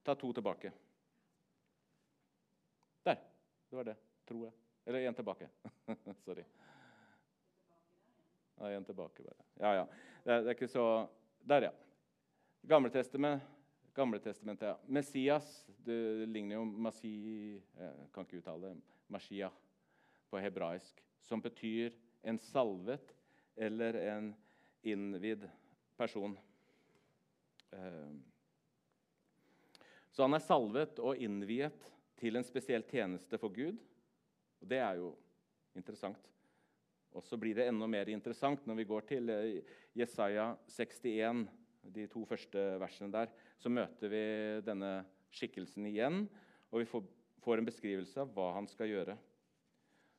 Ta 0.02 0.14
to 0.14 0.32
tilbake. 0.32 0.72
Der. 3.02 3.16
Det 3.70 3.76
var 3.76 3.84
det, 3.84 3.96
tror 4.26 4.44
jeg. 4.44 4.52
Eller 4.84 5.10
én 5.10 5.14
tilbake. 5.14 5.48
Sorry. 6.24 6.44
Ja, 8.60 8.70
én 8.76 8.84
tilbake, 8.84 9.22
bare. 9.22 9.46
Ja, 9.54 9.74
ja. 9.74 9.86
Det 10.24 10.32
er, 10.32 10.42
det 10.42 10.46
er, 10.46 10.54
ikke 10.54 10.68
så 10.68 11.08
Der, 11.48 11.62
ja. 11.62 11.70
Gamletestamentet. 12.68 13.48
Gamletestamentet, 13.94 14.68
ja. 14.68 14.76
Messias 14.86 15.66
det 15.84 16.28
ligner 16.28 16.56
jo 16.56 16.64
Masi 16.64 17.14
Jeg 17.76 18.08
kan 18.14 18.26
ikke 18.26 18.38
uttale 18.38 18.68
det. 18.68 18.82
Mashiach 19.10 19.56
på 20.30 20.38
hebraisk, 20.38 21.00
som 21.26 21.42
betyr 21.42 21.96
en 22.22 22.38
salvet 22.38 23.14
eller 23.56 23.96
en 24.12 24.28
innvidd 24.86 25.48
person. 25.98 26.36
Eh, 27.72 28.12
så 30.10 30.26
han 30.26 30.34
er 30.36 30.42
salvet 30.44 30.98
og 31.02 31.20
innviet 31.22 31.86
til 32.20 32.36
en 32.36 32.46
spesiell 32.46 32.84
tjeneste 32.88 33.38
for 33.40 33.54
Gud. 33.54 33.78
Og 34.60 34.68
Det 34.68 34.80
er 34.82 34.98
jo 35.00 35.14
interessant. 35.76 36.26
Og 37.14 37.22
så 37.26 37.38
blir 37.40 37.56
det 37.56 37.66
enda 37.66 37.88
mer 37.90 38.10
interessant 38.12 38.66
når 38.68 38.82
vi 38.82 38.88
går 38.90 39.06
til 39.08 39.30
eh, 39.34 39.62
Jesaja 39.98 40.52
61, 40.68 41.46
de 41.90 42.06
to 42.12 42.22
første 42.28 42.60
versene 42.78 43.10
der. 43.10 43.32
Så 43.58 43.72
møter 43.72 44.12
vi 44.12 44.22
denne 44.66 45.00
skikkelsen 45.34 45.86
igjen, 45.88 46.24
og 46.70 46.82
vi 46.82 46.88
får 46.90 47.58
en 47.58 47.66
beskrivelse 47.66 48.20
av 48.22 48.30
hva 48.34 48.52
han 48.58 48.68
skal 48.70 48.90
gjøre. 48.90 49.16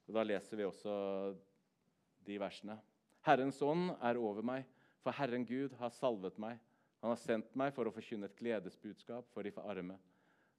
Og 0.07 0.15
Da 0.17 0.25
leser 0.25 0.59
vi 0.59 0.67
også 0.67 0.93
de 2.27 2.37
versene. 2.41 2.75
Herrens 3.25 3.61
ånd 3.63 3.93
er 4.01 4.19
over 4.19 4.43
meg, 4.43 4.65
for 5.01 5.15
Herren 5.15 5.45
Gud 5.47 5.75
har 5.79 5.93
salvet 5.93 6.37
meg. 6.41 6.59
Han 7.01 7.09
har 7.09 7.17
sendt 7.17 7.55
meg 7.57 7.73
for 7.73 7.89
å 7.89 7.93
forkynne 7.93 8.29
et 8.29 8.37
gledesbudskap 8.37 9.29
for 9.33 9.45
de 9.45 9.53
arme, 9.65 9.97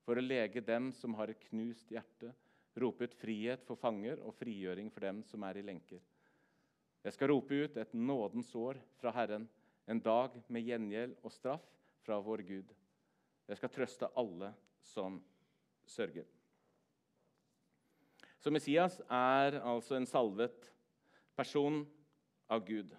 for 0.02 0.18
å 0.18 0.24
lege 0.24 0.62
dem 0.66 0.90
som 0.96 1.14
har 1.14 1.30
et 1.30 1.44
knust 1.48 1.90
hjerte, 1.94 2.32
rope 2.82 3.06
ut 3.06 3.14
frihet 3.14 3.62
for 3.68 3.78
fanger 3.78 4.18
og 4.24 4.34
frigjøring 4.38 4.90
for 4.90 5.06
dem 5.06 5.22
som 5.28 5.44
er 5.46 5.60
i 5.60 5.64
lenker. 5.66 6.00
Jeg 7.02 7.14
skal 7.14 7.30
rope 7.30 7.54
ut 7.64 7.76
et 7.78 7.94
nådens 7.94 8.50
år 8.58 8.78
fra 8.98 9.12
Herren, 9.14 9.48
en 9.86 10.02
dag 10.02 10.34
med 10.48 10.66
gjengjeld 10.66 11.16
og 11.22 11.34
straff 11.34 11.64
fra 12.02 12.18
vår 12.22 12.42
Gud. 12.46 12.68
Jeg 13.50 13.58
skal 13.58 13.72
trøste 13.74 14.10
alle 14.18 14.52
som 14.86 15.18
sørger. 15.86 16.26
Så 18.42 18.50
Messias 18.50 18.98
er 19.06 19.60
altså 19.62 19.94
en 19.94 20.06
salvet 20.06 20.70
person 21.38 21.82
av 22.50 22.64
Gud 22.66 22.90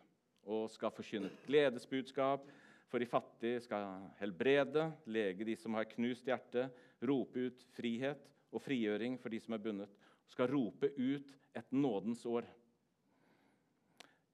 og 0.44 0.70
skal 0.72 0.92
forkynne 0.96 1.32
et 1.32 1.48
gledesbudskap 1.48 2.46
for 2.94 3.02
de 3.02 3.10
fattige, 3.10 3.62
skal 3.66 3.88
helbrede, 4.20 4.84
lege 5.10 5.48
de 5.48 5.56
som 5.58 5.74
har 5.74 5.88
knust 5.90 6.28
hjerte, 6.30 6.68
rope 7.02 7.48
ut 7.48 7.64
frihet 7.74 8.28
og 8.54 8.62
frigjøring 8.62 9.16
for 9.18 9.34
de 9.34 9.40
som 9.42 9.56
er 9.58 9.64
bundet. 9.64 9.96
Skal 10.30 10.52
rope 10.52 10.92
ut 10.94 11.34
et 11.58 11.74
nådens 11.74 12.22
år. 12.30 12.46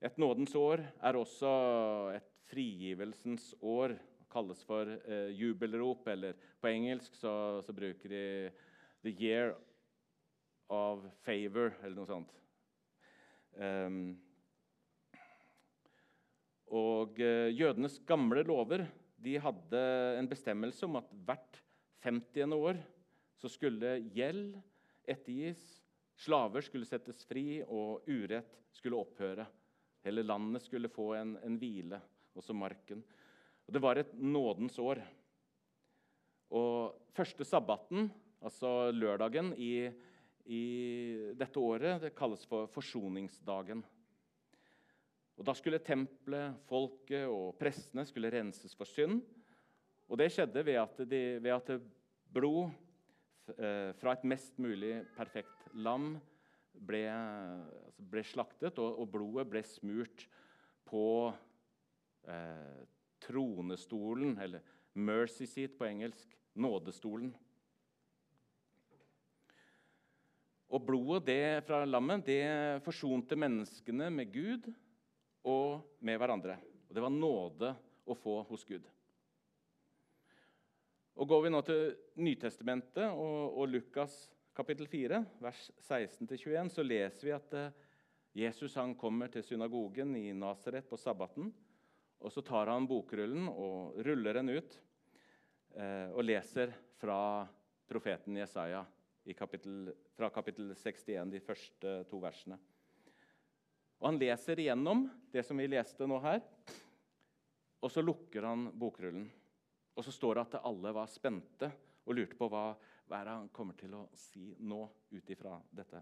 Et 0.03 0.19
nådens 0.19 0.51
år 0.59 0.83
er 0.83 1.15
også 1.15 1.53
et 2.17 2.27
frigivelsens 2.51 3.53
år. 3.63 3.95
Det 3.95 4.27
kalles 4.35 4.67
for 4.67 4.91
eh, 5.07 5.31
jubelrop, 5.39 6.11
eller 6.11 6.35
på 6.59 6.67
engelsk 6.67 7.15
så, 7.15 7.61
så 7.63 7.73
bruker 7.73 8.11
de 8.11 8.51
'the 9.01 9.15
year 9.23 9.55
of 10.67 11.07
favor, 11.23 11.71
eller 11.79 11.95
noe 11.95 12.11
sånt. 12.11 12.35
Um, 13.55 14.19
og 16.69 17.19
uh, 17.21 17.49
Jødenes 17.53 17.99
gamle 18.07 18.43
lover 18.47 18.85
de 19.19 19.35
hadde 19.41 19.81
en 20.19 20.29
bestemmelse 20.31 20.85
om 20.87 20.99
at 21.01 21.09
hvert 21.27 21.59
50. 22.05 22.53
år 22.55 22.79
så 23.39 23.51
skulle 23.51 23.97
gjeld 24.15 24.53
ettergis, 25.09 25.59
slaver 26.19 26.63
skulle 26.63 26.87
settes 26.87 27.25
fri, 27.27 27.61
og 27.63 28.07
urett 28.07 28.59
skulle 28.75 28.99
opphøre. 28.99 29.45
Hele 30.05 30.23
landet 30.23 30.63
skulle 30.63 30.91
få 30.91 31.13
en, 31.17 31.35
en 31.43 31.57
hvile, 31.59 31.99
også 32.35 32.55
marken. 32.55 33.03
Og 33.67 33.75
det 33.75 33.81
var 33.83 33.99
et 33.99 34.13
nådens 34.15 34.79
år. 34.79 35.01
Og 36.55 36.95
første 37.15 37.47
sabbaten, 37.47 38.07
altså 38.39 38.91
lørdagen 38.95 39.51
i 39.59 39.89
i 40.49 41.33
dette 41.37 41.61
året 41.61 42.01
det 42.01 42.15
kalles 42.17 42.41
for 42.49 42.69
forsoningsdagen. 42.73 43.83
Og 45.39 45.45
Da 45.47 45.53
skulle 45.55 45.79
tempelet, 45.79 46.57
folket 46.67 47.23
og 47.31 47.53
prestene 47.59 48.03
skulle 48.07 48.31
renses 48.33 48.75
for 48.75 48.87
synd. 48.89 49.21
Og 50.09 50.17
Det 50.19 50.27
skjedde 50.33 50.65
ved 50.65 50.79
at, 50.81 50.97
de, 51.07 51.21
ved 51.39 51.53
at 51.53 51.69
blod 52.33 52.73
eh, 53.55 53.93
fra 53.95 54.17
et 54.17 54.25
mest 54.27 54.57
mulig 54.59 54.97
perfekt 55.15 55.69
lam 55.73 56.17
ble, 56.73 57.05
altså 57.07 58.07
ble 58.11 58.23
slaktet, 58.27 58.81
og, 58.83 58.99
og, 58.99 59.07
blodet 59.13 59.45
ble 59.47 59.61
smurt 59.63 60.25
på 60.89 61.31
eh, 62.27 62.83
tronestolen, 63.23 64.35
eller 64.43 64.59
'mercy 64.95 65.47
seat' 65.47 65.77
på 65.77 65.85
engelsk, 65.87 66.35
nådestolen. 66.55 67.31
Og 70.69 70.85
blodet 70.85 71.25
det, 71.27 71.63
fra 71.63 71.85
lammet 71.85 72.25
det 72.25 72.83
forsonte 72.83 73.35
menneskene 73.35 74.09
med 74.09 74.33
Gud 74.33 74.73
og 75.47 75.99
med 76.03 76.19
hverandre. 76.19 76.57
Og 76.89 76.95
Det 76.95 77.03
var 77.03 77.13
nåde 77.13 77.73
å 78.09 78.15
få 78.17 78.41
hos 78.49 78.65
Gud. 78.67 78.87
Og 81.19 81.27
Går 81.27 81.43
vi 81.43 81.51
nå 81.51 81.61
til 81.67 81.93
Nytestamentet 82.23 83.11
og, 83.11 83.55
og 83.59 83.69
Lukas 83.69 84.29
kapittel 84.55 84.87
4, 84.87 85.21
vers 85.39 85.69
16-21, 85.79 86.71
så 86.73 86.83
leser 86.83 87.27
vi 87.27 87.35
at 87.35 87.55
eh, 87.55 87.73
Jesus 88.39 88.75
han 88.79 88.95
kommer 88.99 89.31
til 89.31 89.43
synagogen 89.43 90.15
i 90.19 90.33
Nasaret 90.35 90.87
på 90.89 90.99
sabbaten. 90.99 91.51
og 92.19 92.31
Så 92.31 92.43
tar 92.45 92.71
han 92.71 92.87
bokrullen 92.87 93.47
og 93.49 93.99
ruller 94.05 94.39
den 94.39 94.51
ut 94.51 94.79
eh, 95.75 96.11
og 96.11 96.23
leser 96.23 96.75
fra 96.99 97.47
profeten 97.89 98.37
Jesaja 98.37 98.83
kapittel, 99.37 99.93
fra 100.15 100.29
kapittel 100.29 100.73
61, 100.75 101.31
de 101.31 101.39
første 101.43 101.95
to 102.09 102.19
versene. 102.21 102.57
Og 103.99 104.07
Han 104.07 104.19
leser 104.19 104.59
igjennom 104.59 105.07
det 105.31 105.43
som 105.43 105.59
vi 105.59 105.67
leste 105.67 106.07
nå 106.07 106.19
her, 106.23 106.41
og 107.79 107.91
så 107.91 108.03
lukker 108.03 108.43
han 108.47 108.69
bokrullen. 108.75 109.27
Og 109.95 110.05
så 110.05 110.11
står 110.15 110.37
det 110.37 110.45
at 110.45 110.61
alle 110.67 110.93
var 110.95 111.11
spente 111.11 111.67
og 112.05 112.15
lurte 112.15 112.37
på 112.39 112.47
hva, 112.51 112.71
hva 113.07 113.19
han 113.27 113.49
kommer 113.55 113.75
til 113.79 113.95
å 113.95 114.05
si 114.15 114.53
nå 114.59 114.81
ut 115.11 115.31
ifra 115.31 115.57
dette. 115.75 116.01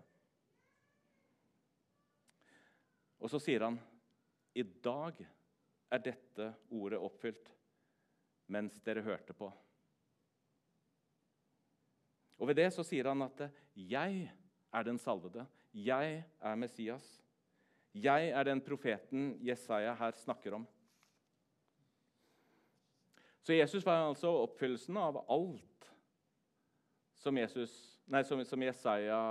Og 3.18 3.32
så 3.34 3.40
sier 3.42 3.66
han, 3.66 3.80
'I 4.54 4.64
dag 4.64 5.26
er 5.90 6.00
dette 6.00 6.54
ordet 6.70 7.00
oppfylt, 7.02 7.50
mens 8.48 8.78
dere 8.86 9.02
hørte 9.02 9.34
på.' 9.34 9.52
Og 12.38 12.48
ved 12.48 12.56
det 12.62 12.70
så 12.74 12.86
sier 12.86 13.10
han 13.10 13.22
at 13.22 13.50
'jeg 13.74 14.30
er 14.74 14.84
den 14.84 15.00
salvede'. 15.00 15.48
Jeg 15.74 16.24
er 16.40 16.56
Messias. 16.56 17.27
Jeg 17.98 18.32
er 18.32 18.48
den 18.48 18.62
profeten 18.64 19.32
Jesaja 19.44 19.94
her 19.98 20.18
snakker 20.18 20.58
om. 20.60 20.68
Så 23.42 23.56
Jesus 23.56 23.86
var 23.86 24.10
altså 24.10 24.32
oppfyllelsen 24.44 24.98
av 25.00 25.22
alt 25.32 25.88
som, 27.16 27.38
Jesus, 27.40 27.72
nei, 28.12 28.24
som, 28.28 28.44
som 28.46 28.64
Jesaja 28.64 29.22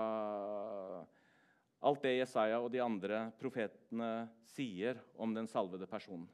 Alt 1.86 2.02
det 2.02 2.14
Jesaja 2.16 2.56
og 2.58 2.70
de 2.72 2.80
andre 2.80 3.18
profetene 3.38 4.26
sier 4.48 4.96
om 5.20 5.34
den 5.36 5.46
salvede 5.46 5.86
personen. 5.86 6.24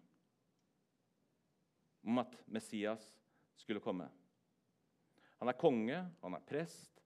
Om 2.07 2.23
at 2.23 2.37
Messias 2.47 3.03
skulle 3.59 3.83
komme. 3.83 4.07
Han 5.43 5.51
er 5.51 5.59
konge, 5.59 5.99
han 6.23 6.39
er 6.39 6.47
prest 6.47 7.03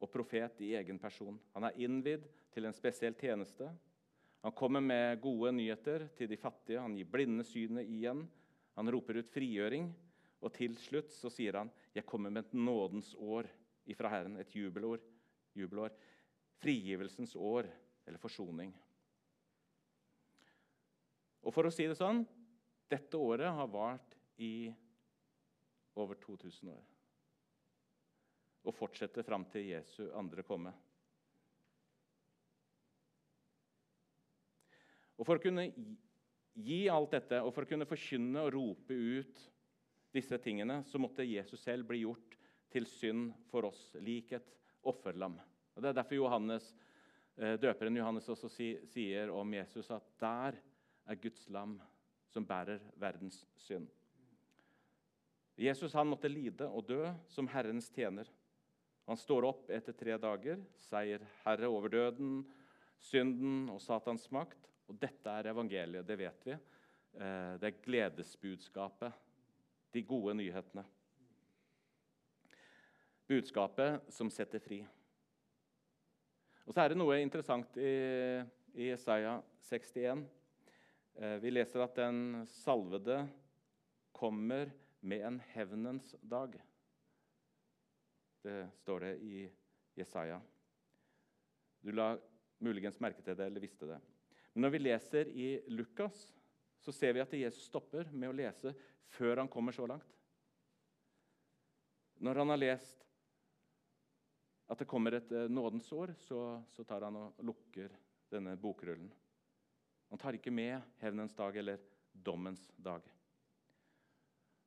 og 0.00 0.12
profet 0.12 0.60
i 0.64 0.74
egen 0.76 1.00
person. 1.00 1.40
Han 1.56 1.66
er 1.66 1.80
innvidd 1.80 2.28
til 2.52 2.68
en 2.68 2.76
spesiell 2.76 3.16
tjeneste. 3.16 3.70
Han 4.40 4.52
kommer 4.56 4.80
med 4.80 5.20
gode 5.20 5.52
nyheter 5.52 6.06
til 6.16 6.30
de 6.30 6.38
fattige. 6.40 6.80
Han 6.80 6.96
gir 6.96 7.08
blinde 7.12 7.44
synet 7.44 7.88
igjen. 7.88 8.22
Han 8.78 8.90
roper 8.92 9.20
ut 9.20 9.32
frigjøring. 9.32 9.90
Og 10.40 10.54
til 10.56 10.76
slutt 10.80 11.12
så 11.12 11.28
sier 11.28 11.58
han, 11.58 11.70
'Jeg 11.94 12.06
kommer 12.06 12.30
med 12.30 12.46
et 12.46 12.54
nådens 12.54 13.14
år 13.14 13.46
ifra 13.86 14.08
Herren', 14.08 14.40
et 14.40 14.56
jubelår. 14.56 15.00
jubelår. 15.54 15.90
Frigivelsens 16.62 17.36
år, 17.36 17.66
eller 18.06 18.18
forsoning. 18.18 18.72
Og 21.42 21.54
for 21.54 21.66
å 21.66 21.72
si 21.72 21.86
det 21.86 21.96
sånn 21.96 22.26
dette 22.90 23.16
året 23.16 23.52
har 23.54 23.66
vart 23.66 24.16
i 24.38 24.72
over 25.96 26.14
2000 26.14 26.68
år. 26.68 26.84
Og 28.64 28.74
fortsetter 28.74 29.22
fram 29.22 29.44
til 29.50 29.70
Jesu 29.70 30.10
andre 30.12 30.42
komme. 30.42 30.72
Og 35.20 35.26
For 35.28 35.36
å 35.36 35.42
kunne 35.42 35.68
gi 36.56 36.82
alt 36.90 37.12
dette 37.12 37.40
og 37.44 37.52
for 37.54 37.66
å 37.66 37.70
kunne 37.70 37.88
forkynne 37.88 38.40
og 38.42 38.54
rope 38.56 38.96
ut 38.96 39.42
disse 40.14 40.38
tingene, 40.42 40.80
så 40.88 40.98
måtte 40.98 41.26
Jesus 41.28 41.62
selv 41.62 41.86
bli 41.90 42.02
gjort 42.02 42.34
til 42.72 42.86
synd 42.88 43.34
for 43.50 43.68
oss, 43.68 43.92
lik 44.02 44.32
et 44.34 44.56
offerlam. 44.86 45.36
Og 45.76 45.82
Det 45.82 45.90
er 45.90 45.98
derfor 46.00 46.16
Johannes, 46.16 46.74
eh, 47.36 47.56
døperen 47.56 47.96
Johannes 47.96 48.28
også 48.28 48.50
sier 48.50 49.30
om 49.30 49.54
Jesus 49.54 49.90
at 49.90 50.06
der 50.18 50.58
er 51.06 51.14
Guds 51.20 51.48
lam 51.48 51.80
som 52.30 52.46
bærer 52.46 52.80
verdens 52.96 53.44
synd. 53.56 53.88
Jesus 55.60 55.92
han 55.92 56.08
måtte 56.08 56.30
lide 56.30 56.66
og 56.66 56.86
dø 56.88 57.04
som 57.28 57.48
Herrens 57.48 57.90
tjener. 57.92 58.28
Han 59.06 59.18
står 59.18 59.44
opp 59.44 59.70
etter 59.70 59.92
tre 59.92 60.16
dager, 60.16 60.60
seier 60.78 61.20
herre 61.44 61.68
over 61.68 61.90
døden, 61.92 62.44
synden 63.02 63.68
og 63.72 63.80
Satans 63.82 64.28
makt. 64.32 64.70
Og 64.90 64.98
dette 64.98 65.32
er 65.38 65.52
evangeliet, 65.52 66.06
det 66.06 66.16
vet 66.18 66.46
vi. 66.48 66.54
Eh, 67.14 67.52
det 67.62 67.68
er 67.68 67.82
gledesbudskapet, 67.84 69.14
de 69.94 70.02
gode 70.06 70.34
nyhetene. 70.38 70.82
Budskapet 73.30 74.10
som 74.10 74.30
setter 74.34 74.62
fri. 74.62 74.80
Og 76.66 76.74
så 76.74 76.82
er 76.82 76.90
det 76.90 76.98
noe 76.98 77.20
interessant 77.22 77.78
i, 77.78 77.94
i 78.74 78.90
Isaiah 78.90 79.38
61. 79.70 80.26
Eh, 81.14 81.36
vi 81.42 81.54
leser 81.54 81.86
at 81.86 81.94
den 81.98 82.42
salvede 82.50 83.22
kommer 84.14 84.72
med 85.06 85.26
en 85.26 85.40
hevnens 85.54 86.16
dag. 86.20 86.58
Det 88.42 88.60
står 88.82 89.06
det 89.06 89.16
i 89.22 89.44
Jesaja. 89.94 90.40
Du 91.80 91.92
la 91.94 92.16
muligens 92.58 92.98
merke 93.00 93.22
til 93.22 93.38
det 93.38 93.46
eller 93.46 93.62
visste 93.62 93.88
det. 93.88 94.00
Men 94.52 94.66
når 94.66 94.74
vi 94.74 94.82
leser 94.82 95.28
i 95.28 95.48
Lukas, 95.70 96.24
så 96.80 96.92
ser 96.92 97.14
vi 97.14 97.22
at 97.22 97.36
Jesus 97.36 97.68
stopper 97.68 98.08
med 98.12 98.30
å 98.30 98.36
lese 98.36 98.72
før 99.12 99.42
han 99.42 99.50
kommer 99.52 99.74
så 99.76 99.86
langt. 99.90 100.16
Når 102.20 102.42
han 102.42 102.52
har 102.52 102.60
lest 102.60 103.06
at 104.70 104.78
det 104.78 104.88
kommer 104.88 105.16
et 105.16 105.32
eh, 105.34 105.48
nådens 105.50 105.88
år, 105.92 106.12
så, 106.18 106.60
så 106.70 106.84
tar 106.86 107.06
han 107.06 107.16
og 107.18 107.40
lukker 107.42 107.94
denne 108.30 108.54
bokrullen. 108.60 109.08
Han 110.10 110.18
tar 110.18 110.36
ikke 110.38 110.52
med 110.54 110.78
hevnens 111.00 111.34
dag 111.38 111.56
eller 111.58 111.82
dommens 112.12 112.68
dag. 112.76 113.02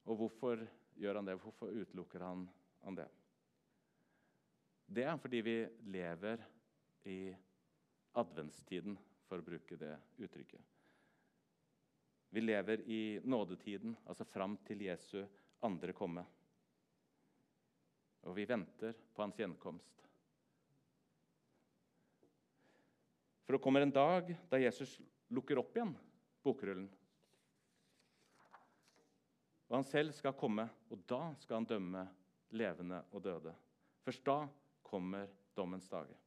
Og 0.04 0.19
hvorfor 0.19 0.65
gjør 1.00 1.19
han 1.19 1.28
det? 1.28 1.38
Hvorfor 1.39 1.72
utelukker 1.72 2.24
han, 2.24 2.46
han 2.84 3.00
det? 3.00 3.08
Det 4.93 5.08
er 5.08 5.17
fordi 5.19 5.41
vi 5.43 5.56
lever 5.96 6.43
i 7.08 7.19
adventstiden 8.19 8.98
for 9.34 9.41
å 9.41 9.46
bruke 9.46 9.78
det 9.82 9.96
uttrykket. 10.22 10.62
Vi 12.30 12.41
lever 12.41 12.84
i 12.86 13.19
nådetiden, 13.26 13.96
altså 14.06 14.26
fram 14.30 14.60
til 14.67 14.84
Jesu 14.86 15.24
andre 15.65 15.93
komme. 15.98 16.22
Og 18.30 18.36
vi 18.38 18.46
venter 18.46 18.93
på 19.13 19.24
hans 19.24 19.39
gjenkomst. 19.41 20.04
For 23.43 23.58
det 23.58 23.62
kommer 23.65 23.82
en 23.82 23.93
dag 23.93 24.30
da 24.52 24.60
Jesus 24.62 25.00
lukker 25.34 25.62
opp 25.63 25.74
igjen 25.74 25.96
bokrullen. 26.46 26.86
Og 29.72 29.80
han 29.80 29.88
selv 29.89 30.13
skal 30.13 30.38
komme, 30.38 30.67
og 30.93 31.02
da 31.10 31.24
skal 31.41 31.58
han 31.58 31.69
dømme 31.74 32.06
levende 32.54 33.02
og 33.10 33.26
døde. 33.26 33.56
Først 34.06 34.26
da 34.30 34.43
kommer 34.86 35.26
dommens 35.58 35.89
dager. 35.89 36.22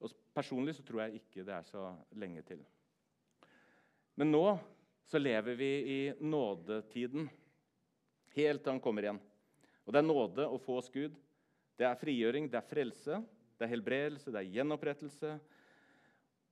Og 0.00 0.12
Personlig 0.36 0.74
så 0.76 0.84
tror 0.84 1.06
jeg 1.06 1.22
ikke 1.22 1.44
det 1.46 1.54
er 1.56 1.64
så 1.64 1.88
lenge 2.20 2.42
til. 2.44 2.60
Men 4.16 4.32
nå 4.32 4.44
så 5.06 5.20
lever 5.20 5.54
vi 5.56 5.70
i 5.92 6.00
nådetiden, 6.18 7.28
helt 8.36 8.62
til 8.62 8.74
han 8.74 8.82
kommer 8.82 9.06
igjen. 9.06 9.20
Og 9.86 9.92
Det 9.92 10.00
er 10.02 10.08
nåde 10.08 10.48
å 10.50 10.58
få 10.58 10.80
oss 10.80 10.90
Gud. 10.90 11.14
Det 11.78 11.86
er 11.86 11.98
frigjøring, 12.00 12.48
det 12.50 12.58
er 12.58 12.66
frelse, 12.66 13.20
det 13.56 13.64
er 13.64 13.70
helbredelse, 13.70 14.32
det 14.32 14.40
er 14.40 14.52
gjenopprettelse. 14.56 15.36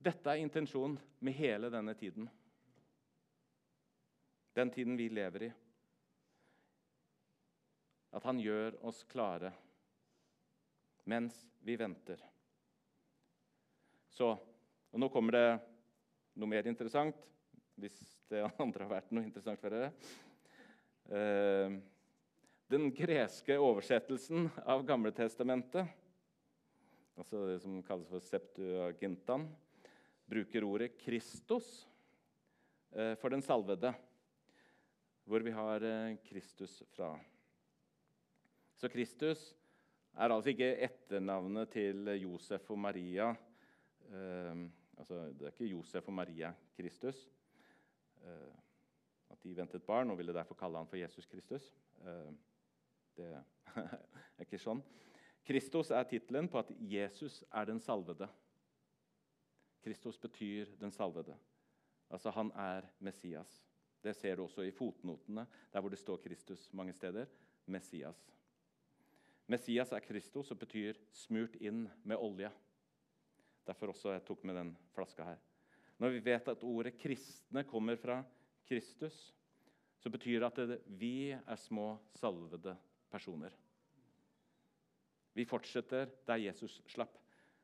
Dette 0.05 0.31
er 0.31 0.41
intensjonen 0.41 0.97
med 1.19 1.37
hele 1.37 1.69
denne 1.73 1.93
tiden. 1.97 2.29
Den 4.55 4.71
tiden 4.71 4.95
vi 4.97 5.09
lever 5.09 5.49
i. 5.49 5.51
At 8.15 8.23
han 8.23 8.39
gjør 8.39 8.77
oss 8.87 9.03
klare 9.11 9.51
mens 11.05 11.43
vi 11.61 11.75
venter. 11.77 12.21
Så, 14.15 14.29
og 14.31 15.01
Nå 15.01 15.09
kommer 15.11 15.35
det 15.35 15.47
noe 16.39 16.47
mer 16.47 16.67
interessant, 16.69 17.17
hvis 17.75 17.97
det 18.31 18.45
andre 18.63 18.85
har 18.85 18.93
vært 18.93 19.09
noe 19.11 19.25
interessant 19.27 19.59
for 19.59 19.73
dere. 19.75 19.89
Eh, 21.11 21.73
den 22.71 22.85
greske 22.95 23.57
oversettelsen 23.59 24.47
av 24.63 24.85
Gamletestamentet, 24.87 25.89
altså 27.19 27.41
det 27.49 27.57
som 27.65 27.81
kalles 27.83 28.07
for 28.07 28.23
septuagintan, 28.23 29.49
bruker 30.31 30.63
ordet 30.63 30.95
'Kristus' 30.95 31.83
eh, 32.95 33.17
for 33.19 33.35
den 33.35 33.43
salvede, 33.43 33.91
hvor 35.27 35.43
vi 35.43 35.51
har 35.57 35.83
eh, 35.83 36.15
Kristus 36.23 36.77
fra. 36.95 37.11
Så 38.79 38.87
Kristus 38.87 39.43
er 40.15 40.31
altså 40.31 40.55
ikke 40.55 40.71
etternavnet 40.87 41.75
til 41.75 42.15
Josef 42.21 42.71
og 42.71 42.79
Maria 42.79 43.33
altså, 44.97 45.21
det 45.33 45.41
er 45.41 45.53
ikke 45.53 45.71
Josef 45.71 46.07
og 46.07 46.13
Maria 46.13 46.53
Kristus. 46.77 47.25
Uh, 48.21 48.53
at 49.29 49.43
de 49.43 49.55
ventet 49.57 49.83
barn 49.83 50.09
og 50.09 50.17
ville 50.17 50.33
derfor 50.33 50.55
kalle 50.55 50.77
han 50.77 50.87
for 50.87 50.97
Jesus 50.97 51.25
Kristus. 51.25 51.73
Uh, 52.01 52.33
det 53.17 53.31
er 54.37 54.45
ikke 54.45 54.61
sånn. 54.61 54.81
Kristus 55.45 55.91
er 55.93 56.07
tittelen 56.09 56.49
på 56.49 56.59
at 56.61 56.71
Jesus 56.79 57.43
er 57.53 57.67
den 57.69 57.79
salvede. 57.79 58.27
Kristus 59.85 60.17
betyr 60.17 60.71
den 60.81 60.91
salvede. 60.91 61.35
Altså, 62.09 62.31
han 62.33 62.51
er 62.57 62.87
Messias. 62.99 63.61
Det 64.03 64.15
ser 64.15 64.35
du 64.35 64.43
også 64.43 64.61
i 64.65 64.73
fotnotene, 64.73 65.45
der 65.73 65.81
hvor 65.81 65.89
det 65.89 65.99
står 65.99 66.17
Kristus 66.17 66.73
mange 66.73 66.93
steder. 66.93 67.25
Messias. 67.65 68.31
Messias 69.47 69.91
er 69.91 69.99
Kristus 69.99 70.51
og 70.51 70.59
betyr 70.59 70.97
smurt 71.13 71.55
inn 71.61 71.85
med 72.03 72.17
olje. 72.17 72.49
Derfor 73.65 73.91
også 73.91 74.13
jeg 74.13 74.25
tok 74.25 74.43
med 74.45 74.55
den 74.59 74.71
flaska 74.93 75.25
her. 75.25 75.41
Når 75.97 76.11
vi 76.13 76.23
vet 76.25 76.47
at 76.51 76.63
ordet 76.63 76.97
'kristne' 76.99 77.63
kommer 77.63 77.95
fra 77.95 78.23
Kristus, 78.67 79.33
så 79.97 80.09
betyr 80.09 80.39
det 80.39 80.59
at 80.59 80.81
vi 80.87 81.31
er 81.31 81.55
små, 81.55 81.97
salvede 82.13 82.75
personer. 83.09 83.53
Vi 85.33 85.45
fortsetter 85.45 86.09
der 86.27 86.35
Jesus 86.35 86.81
slapp. 86.87 87.17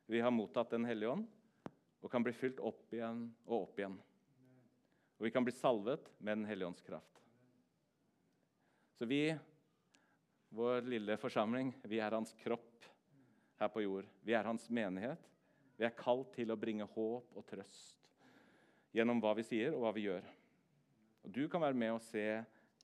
Vi 0.08 0.20
har 0.20 0.32
mottatt 0.32 0.72
Den 0.72 0.86
hellige 0.86 1.10
ånd 1.10 1.28
og 2.02 2.12
kan 2.12 2.24
bli 2.24 2.34
fylt 2.34 2.60
opp 2.60 2.94
igjen 2.94 3.30
og 3.46 3.62
opp 3.62 3.80
igjen. 3.80 4.00
Og 5.20 5.28
vi 5.28 5.32
kan 5.32 5.46
bli 5.46 5.54
salvet 5.54 6.10
med 6.20 6.38
Den 6.38 6.46
hellige 6.46 6.68
ånds 6.68 6.82
kraft. 6.82 7.22
Så 8.98 9.06
vi 9.06 9.38
vår 10.50 10.82
lille 10.82 11.16
forsamling, 11.18 11.72
vi 11.84 12.00
er 12.00 12.12
hans 12.12 12.34
kropp 12.42 12.86
her 13.62 13.70
på 13.72 13.86
jord. 13.86 14.10
Vi 14.26 14.34
er 14.34 14.44
hans 14.44 14.68
menighet. 14.70 15.22
Vi 15.82 15.88
er 15.88 15.98
kalt 15.98 16.30
til 16.36 16.54
å 16.54 16.60
bringe 16.62 16.86
håp 16.94 17.32
og 17.34 17.46
trøst 17.50 18.04
gjennom 18.94 19.18
hva 19.24 19.32
vi 19.34 19.46
sier 19.48 19.74
og 19.74 19.82
hva 19.82 19.92
vi 19.96 20.04
gjør. 20.06 20.28
Og 21.26 21.32
Du 21.34 21.48
kan 21.50 21.64
være 21.64 21.74
med 21.74 21.96
og 21.96 22.04
se 22.06 22.26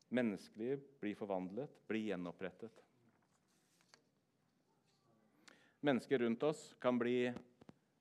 menneskeliv 0.09 0.81
bli 0.97 1.11
forvandlet, 1.19 1.75
bli 1.85 2.07
gjenopprettet. 2.07 2.79
Mennesker 5.85 6.23
rundt 6.23 6.47
oss 6.47 6.63
kan 6.81 6.97
bli 6.97 7.29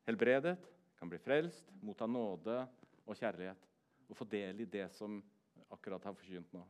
helbredet, 0.09 0.57
kan 0.97 1.13
bli 1.13 1.21
frelst, 1.21 1.69
motta 1.85 2.09
nåde 2.09 2.57
og 3.05 3.21
kjærlighet. 3.21 3.69
Og 4.09 4.17
få 4.17 4.25
del 4.33 4.65
i 4.65 4.71
det 4.79 4.89
som 4.97 5.21
akkurat 5.77 6.09
har 6.09 6.17
forkynt 6.17 6.57
nå. 6.57 6.65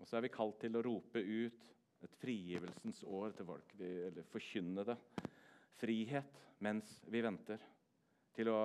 Og 0.00 0.10
så 0.10 0.18
er 0.18 0.26
vi 0.26 0.34
kalt 0.34 0.58
til 0.64 0.74
å 0.74 0.82
rope 0.82 1.22
ut 1.22 1.72
et 2.02 2.20
frigivelsens 2.20 3.04
år 3.06 3.38
til 3.38 3.52
folk. 3.54 3.74
Eller 3.78 4.26
forkynne 4.34 4.82
det. 4.90 4.98
Frihet 5.76 6.42
mens 6.64 6.98
vi 7.10 7.20
venter. 7.24 7.60
Til 8.36 8.50
å, 8.52 8.60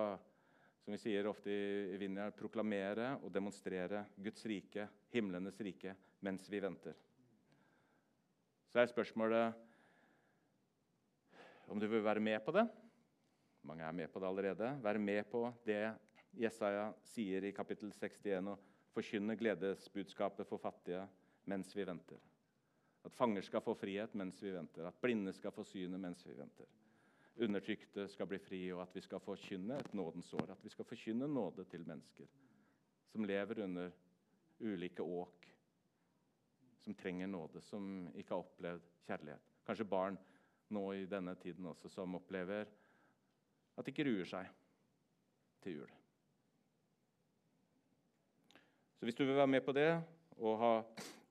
som 0.83 0.95
vi 0.95 0.99
sier 0.99 1.27
ofte 1.29 1.51
i 1.51 1.97
Vinjar, 1.99 2.33
proklamere 2.35 3.13
og 3.21 3.31
demonstrere 3.33 4.05
Guds 4.15 4.45
rike, 4.47 4.87
himlenes 5.11 5.59
rike, 5.63 5.95
mens 6.23 6.47
vi 6.51 6.59
venter. 6.63 6.95
Så 8.71 8.79
er 8.79 8.91
spørsmålet 8.91 9.57
om 11.71 11.79
du 11.79 11.87
vil 11.91 12.03
være 12.03 12.23
med 12.23 12.39
på 12.43 12.53
det. 12.55 12.65
Mange 13.67 13.85
er 13.85 13.95
med 13.95 14.11
på 14.11 14.19
det 14.19 14.27
allerede. 14.27 14.71
Være 14.83 14.99
med 14.99 15.27
på 15.31 15.45
det 15.67 15.83
Jesaja 16.39 16.89
sier 17.11 17.43
i 17.43 17.51
kapittel 17.55 17.91
61 17.91 18.47
og 18.53 18.69
forkynne 18.95 19.35
gledesbudskapet 19.39 20.47
for 20.47 20.59
fattige 20.63 21.03
mens 21.51 21.75
vi 21.75 21.85
venter. 21.87 22.19
At 23.03 23.15
fanger 23.17 23.43
skal 23.45 23.63
få 23.65 23.75
frihet 23.75 24.13
mens 24.15 24.39
vi 24.43 24.53
venter. 24.53 24.87
At 24.87 24.99
blinde 25.01 25.33
skal 25.33 25.53
få 25.55 25.65
synet 25.67 25.99
mens 25.99 26.23
vi 26.27 26.35
venter. 26.37 26.67
Undertrykte 27.35 28.07
skal 28.11 28.27
bli 28.27 28.37
fri, 28.43 28.61
og 28.73 28.81
at 28.83 28.95
vi 28.95 29.01
skal 29.01 29.21
forkynne 29.23 29.79
et 29.79 29.93
nådens 29.93 30.33
år. 30.33 30.51
At 30.51 30.63
vi 30.63 30.69
skal 30.69 30.85
forkynne 30.85 31.27
nåde 31.27 31.65
til 31.71 31.87
mennesker 31.87 32.27
som 33.11 33.25
lever 33.25 33.59
under 33.63 33.91
ulike 34.59 35.03
åk. 35.03 35.47
Som 36.79 36.95
trenger 36.95 37.27
nåde, 37.27 37.61
som 37.61 38.07
ikke 38.15 38.33
har 38.33 38.43
opplevd 38.43 38.85
kjærlighet. 39.07 39.49
Kanskje 39.65 39.85
barn 39.85 40.17
nå 40.71 40.85
i 40.95 41.05
denne 41.05 41.35
tiden 41.35 41.67
også 41.69 41.89
som 41.91 42.15
opplever 42.15 42.69
at 43.77 43.85
de 43.85 43.93
gruer 43.95 44.27
seg 44.27 44.47
til 45.61 45.81
jul. 45.81 45.91
Så 48.97 49.05
hvis 49.05 49.17
du 49.17 49.25
vil 49.25 49.37
være 49.37 49.49
med 49.49 49.63
på 49.65 49.73
det, 49.73 49.89
og 50.37 50.57
ha, 50.61 50.71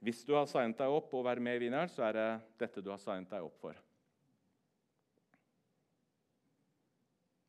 hvis 0.02 0.24
du 0.26 0.34
har 0.34 0.48
signet 0.50 0.78
deg 0.78 0.90
opp 0.90 1.12
og 1.14 1.24
være 1.26 1.42
med 1.42 1.56
i 1.58 1.64
Vinneren, 1.64 1.90
så 1.90 2.02
er 2.08 2.16
det 2.16 2.28
dette 2.58 2.82
du 2.82 2.90
har 2.90 3.00
signet 3.02 3.30
deg 3.30 3.46
opp 3.46 3.58
for. 3.62 3.78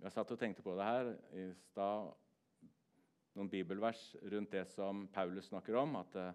Jeg 0.01 0.15
satt 0.15 0.31
og 0.33 0.39
tenkte 0.41 0.63
på 0.65 0.73
det 0.73 0.85
her 0.87 1.09
i 1.37 1.43
stad. 1.61 2.07
Noen 3.37 3.49
bibelvers 3.51 3.99
rundt 4.33 4.55
det 4.55 4.63
som 4.71 5.03
Paulus 5.13 5.51
snakker 5.51 5.77
om. 5.77 5.93
at 5.99 6.17
uh, 6.17 6.31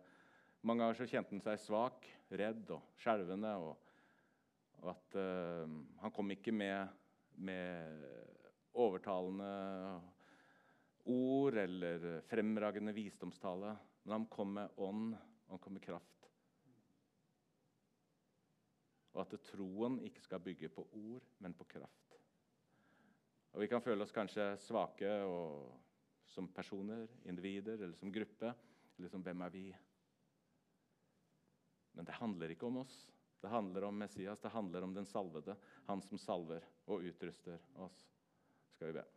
Mange 0.62 0.85
ganger 0.85 1.00
så 1.00 1.09
kjente 1.11 1.35
han 1.35 1.42
seg 1.42 1.59
svak, 1.64 2.07
redd 2.31 2.70
og 2.76 2.94
skjelvende. 3.02 3.50
Og, 3.59 3.74
og, 4.85 4.87
at 4.94 5.18
uh, 5.18 5.74
han 5.98 6.14
kom 6.14 6.31
ikke 6.37 6.55
med, 6.55 6.94
med 7.42 8.07
overtalende 8.79 9.50
ord 11.11 11.59
eller 11.66 12.09
fremragende 12.31 12.94
visdomstale. 12.94 13.74
Men 14.07 14.20
han 14.20 14.31
kom 14.31 14.55
med 14.61 14.79
ånd, 14.79 15.11
han 15.50 15.59
kom 15.64 15.74
med 15.74 15.88
kraft. 15.90 16.31
Og 19.16 19.24
at 19.26 19.40
troen 19.50 19.98
ikke 20.07 20.22
skal 20.22 20.44
bygge 20.44 20.70
på 20.70 20.87
ord, 20.87 21.26
men 21.42 21.59
på 21.59 21.66
kraft. 21.66 22.06
Og 23.57 23.62
Vi 23.62 23.71
kan 23.73 23.81
føle 23.81 24.05
oss 24.05 24.12
kanskje 24.12 24.51
svake 24.61 25.09
som 26.29 26.45
personer, 26.53 27.07
individer 27.25 27.81
eller 27.81 27.97
som 27.97 28.11
gruppe. 28.12 28.51
Eller 28.99 29.09
som 29.09 29.23
hvem 29.25 29.45
er 29.47 29.55
vi? 29.55 29.62
Men 31.97 32.05
det 32.05 32.19
handler 32.19 32.53
ikke 32.53 32.69
om 32.69 32.83
oss. 32.83 32.99
Det 33.40 33.49
handler 33.49 33.88
om 33.88 33.97
Messias, 33.97 34.45
det 34.45 34.53
handler 34.53 34.85
om 34.85 34.92
den 34.92 35.09
salvede. 35.09 35.57
Han 35.88 36.05
som 36.05 36.21
salver 36.21 36.69
og 36.85 37.09
utruster 37.09 37.57
oss. 37.81 37.97
Skal 38.77 38.92
vi 38.92 38.99
be. 39.01 39.09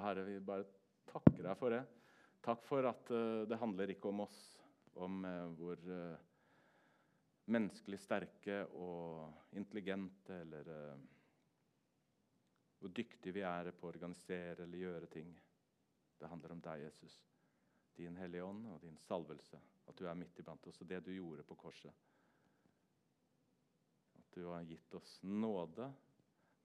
Herre, 0.00 0.24
vi 0.24 0.40
bare 0.40 0.64
takker 1.12 1.42
deg 1.44 1.60
for 1.60 1.76
det. 1.76 1.84
Takk 2.40 2.64
for 2.64 2.88
at 2.88 3.12
uh, 3.12 3.44
det 3.44 3.60
handler 3.60 3.92
ikke 3.92 4.08
om 4.08 4.24
oss 4.24 4.56
om 4.96 5.24
eh, 5.24 5.46
hvor 5.58 5.82
eh, 5.92 6.16
menneskelig 7.52 7.98
sterke 8.00 8.62
og 8.74 9.52
intelligente 9.58 10.40
eller 10.42 10.70
eh, 10.72 11.04
hvor 12.80 12.92
dyktige 12.92 13.34
vi 13.36 13.44
er 13.46 13.70
på 13.72 13.86
å 13.86 13.92
organisere 13.92 14.64
eller 14.64 14.82
gjøre 14.82 15.10
ting. 15.12 15.30
Det 16.16 16.28
handler 16.28 16.56
om 16.56 16.62
deg, 16.64 16.84
Jesus. 16.86 17.16
Din 17.96 18.16
Hellige 18.20 18.44
Ånd 18.44 18.66
og 18.72 18.82
din 18.84 18.98
salvelse. 19.00 19.60
At 19.88 19.96
du 19.96 20.06
er 20.08 20.18
midt 20.18 20.38
iblant 20.40 20.66
oss, 20.68 20.80
og 20.82 20.88
det 20.90 21.00
du 21.06 21.12
gjorde 21.14 21.44
på 21.46 21.56
korset. 21.60 22.04
At 24.18 24.28
du 24.34 24.44
har 24.50 24.66
gitt 24.68 24.94
oss 24.98 25.18
nåde, 25.22 25.88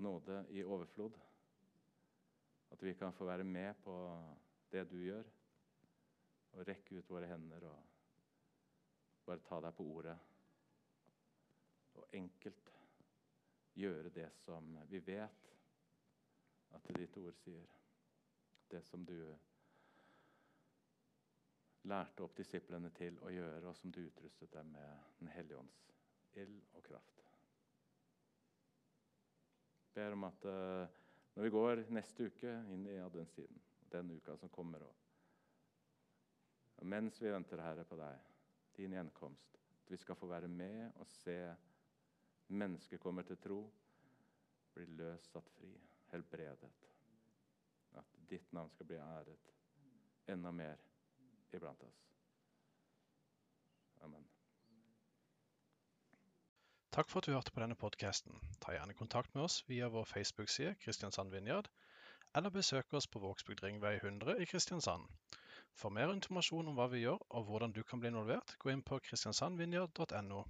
nåde 0.04 0.42
i 0.52 0.64
overflod. 0.64 1.16
At 2.72 2.84
vi 2.84 2.96
kan 3.00 3.14
få 3.16 3.28
være 3.28 3.48
med 3.48 3.80
på 3.84 3.96
det 4.72 4.86
du 4.92 4.98
gjør, 5.04 5.28
og 6.52 6.68
rekke 6.68 7.00
ut 7.00 7.12
våre 7.12 7.32
hender 7.32 7.64
og 7.68 7.91
bare 9.32 9.48
ta 9.48 9.62
deg 9.64 9.76
på 9.78 9.84
ordet 9.88 10.18
og 11.96 12.16
enkelt 12.18 12.72
gjøre 13.80 14.10
det 14.12 14.28
som 14.42 14.66
vi 14.90 15.00
vet 15.08 15.52
at 16.76 16.90
ditt 16.98 17.16
ord 17.22 17.38
sier. 17.40 17.70
Det 18.72 18.82
som 18.88 19.06
du 19.08 19.16
lærte 21.88 22.24
opp 22.24 22.36
disiplene 22.36 22.92
til 22.96 23.20
å 23.24 23.32
gjøre, 23.32 23.72
og 23.72 23.76
som 23.76 23.92
du 23.92 24.02
utrustet 24.04 24.52
dem 24.54 24.74
med 24.76 25.16
Den 25.20 25.32
hellige 25.32 25.60
ånds 25.60 25.80
ild 26.40 26.60
og 26.76 26.84
kraft. 26.84 27.24
Jeg 29.86 29.96
ber 29.96 30.16
om 30.16 30.28
at 30.28 30.48
uh, 30.48 30.88
når 31.36 31.48
vi 31.48 31.54
går 31.56 31.84
neste 31.92 32.28
uke 32.28 32.58
inn 32.72 32.84
i 32.88 33.00
adventstiden, 33.04 33.64
den 33.92 34.12
uka 34.12 34.36
som 34.40 34.52
kommer, 34.52 34.84
og 34.88 36.86
mens 36.88 37.20
vi 37.22 37.32
venter, 37.32 37.64
Herre, 37.64 37.84
på 37.88 38.00
deg 38.00 38.31
din 38.78 38.94
gjenkomst. 38.96 39.58
At 39.86 39.92
vi 39.92 39.98
skal 39.98 40.16
få 40.16 40.28
være 40.28 40.48
med 40.48 40.92
og 40.96 41.08
se 41.08 41.38
mennesker 42.48 42.98
kommer 42.98 43.22
til 43.28 43.38
tro, 43.38 43.62
bli 44.74 44.86
løst, 44.86 45.32
satt 45.32 45.50
fri, 45.58 45.72
helbredet. 46.12 46.72
At 48.00 48.16
ditt 48.30 48.54
navn 48.54 48.72
skal 48.72 48.88
bli 48.88 49.00
æret 49.00 49.52
enda 50.32 50.52
mer 50.52 50.76
iblant 51.54 51.84
oss. 51.84 52.04
Amen. 54.02 54.28
Takk 56.92 57.10
for 57.10 57.20
at 57.20 57.28
du 57.28 57.36
hørte 57.36 57.52
på 57.52 57.64
denne 57.64 57.76
podkasten. 57.76 58.40
Ta 58.64 58.76
gjerne 58.76 58.96
kontakt 58.96 59.36
med 59.36 59.44
oss 59.44 59.62
via 59.68 59.88
vår 59.88 60.08
Facebook-side 60.08 60.76
Kristiansand 60.84 61.32
Vinjard, 61.32 61.70
eller 62.36 62.50
besøk 62.50 62.94
oss 62.94 63.08
på 63.08 63.20
Vågsbygd 63.20 63.64
Ringvei 63.64 63.96
100 63.96 64.40
i 64.42 64.46
Kristiansand. 64.46 65.08
For 65.80 65.94
mer 65.94 66.12
informasjon 66.14 66.68
om 66.72 66.76
hva 66.78 66.88
vi 66.92 67.04
gjør 67.06 67.22
og 67.38 67.48
hvordan 67.48 67.74
du 67.76 67.82
kan 67.88 68.02
bli 68.02 68.12
involvert, 68.12 68.56
gå 68.60 68.74
inn 68.74 68.84
på 68.86 69.00
kristiansandvinjard.no. 69.08 70.44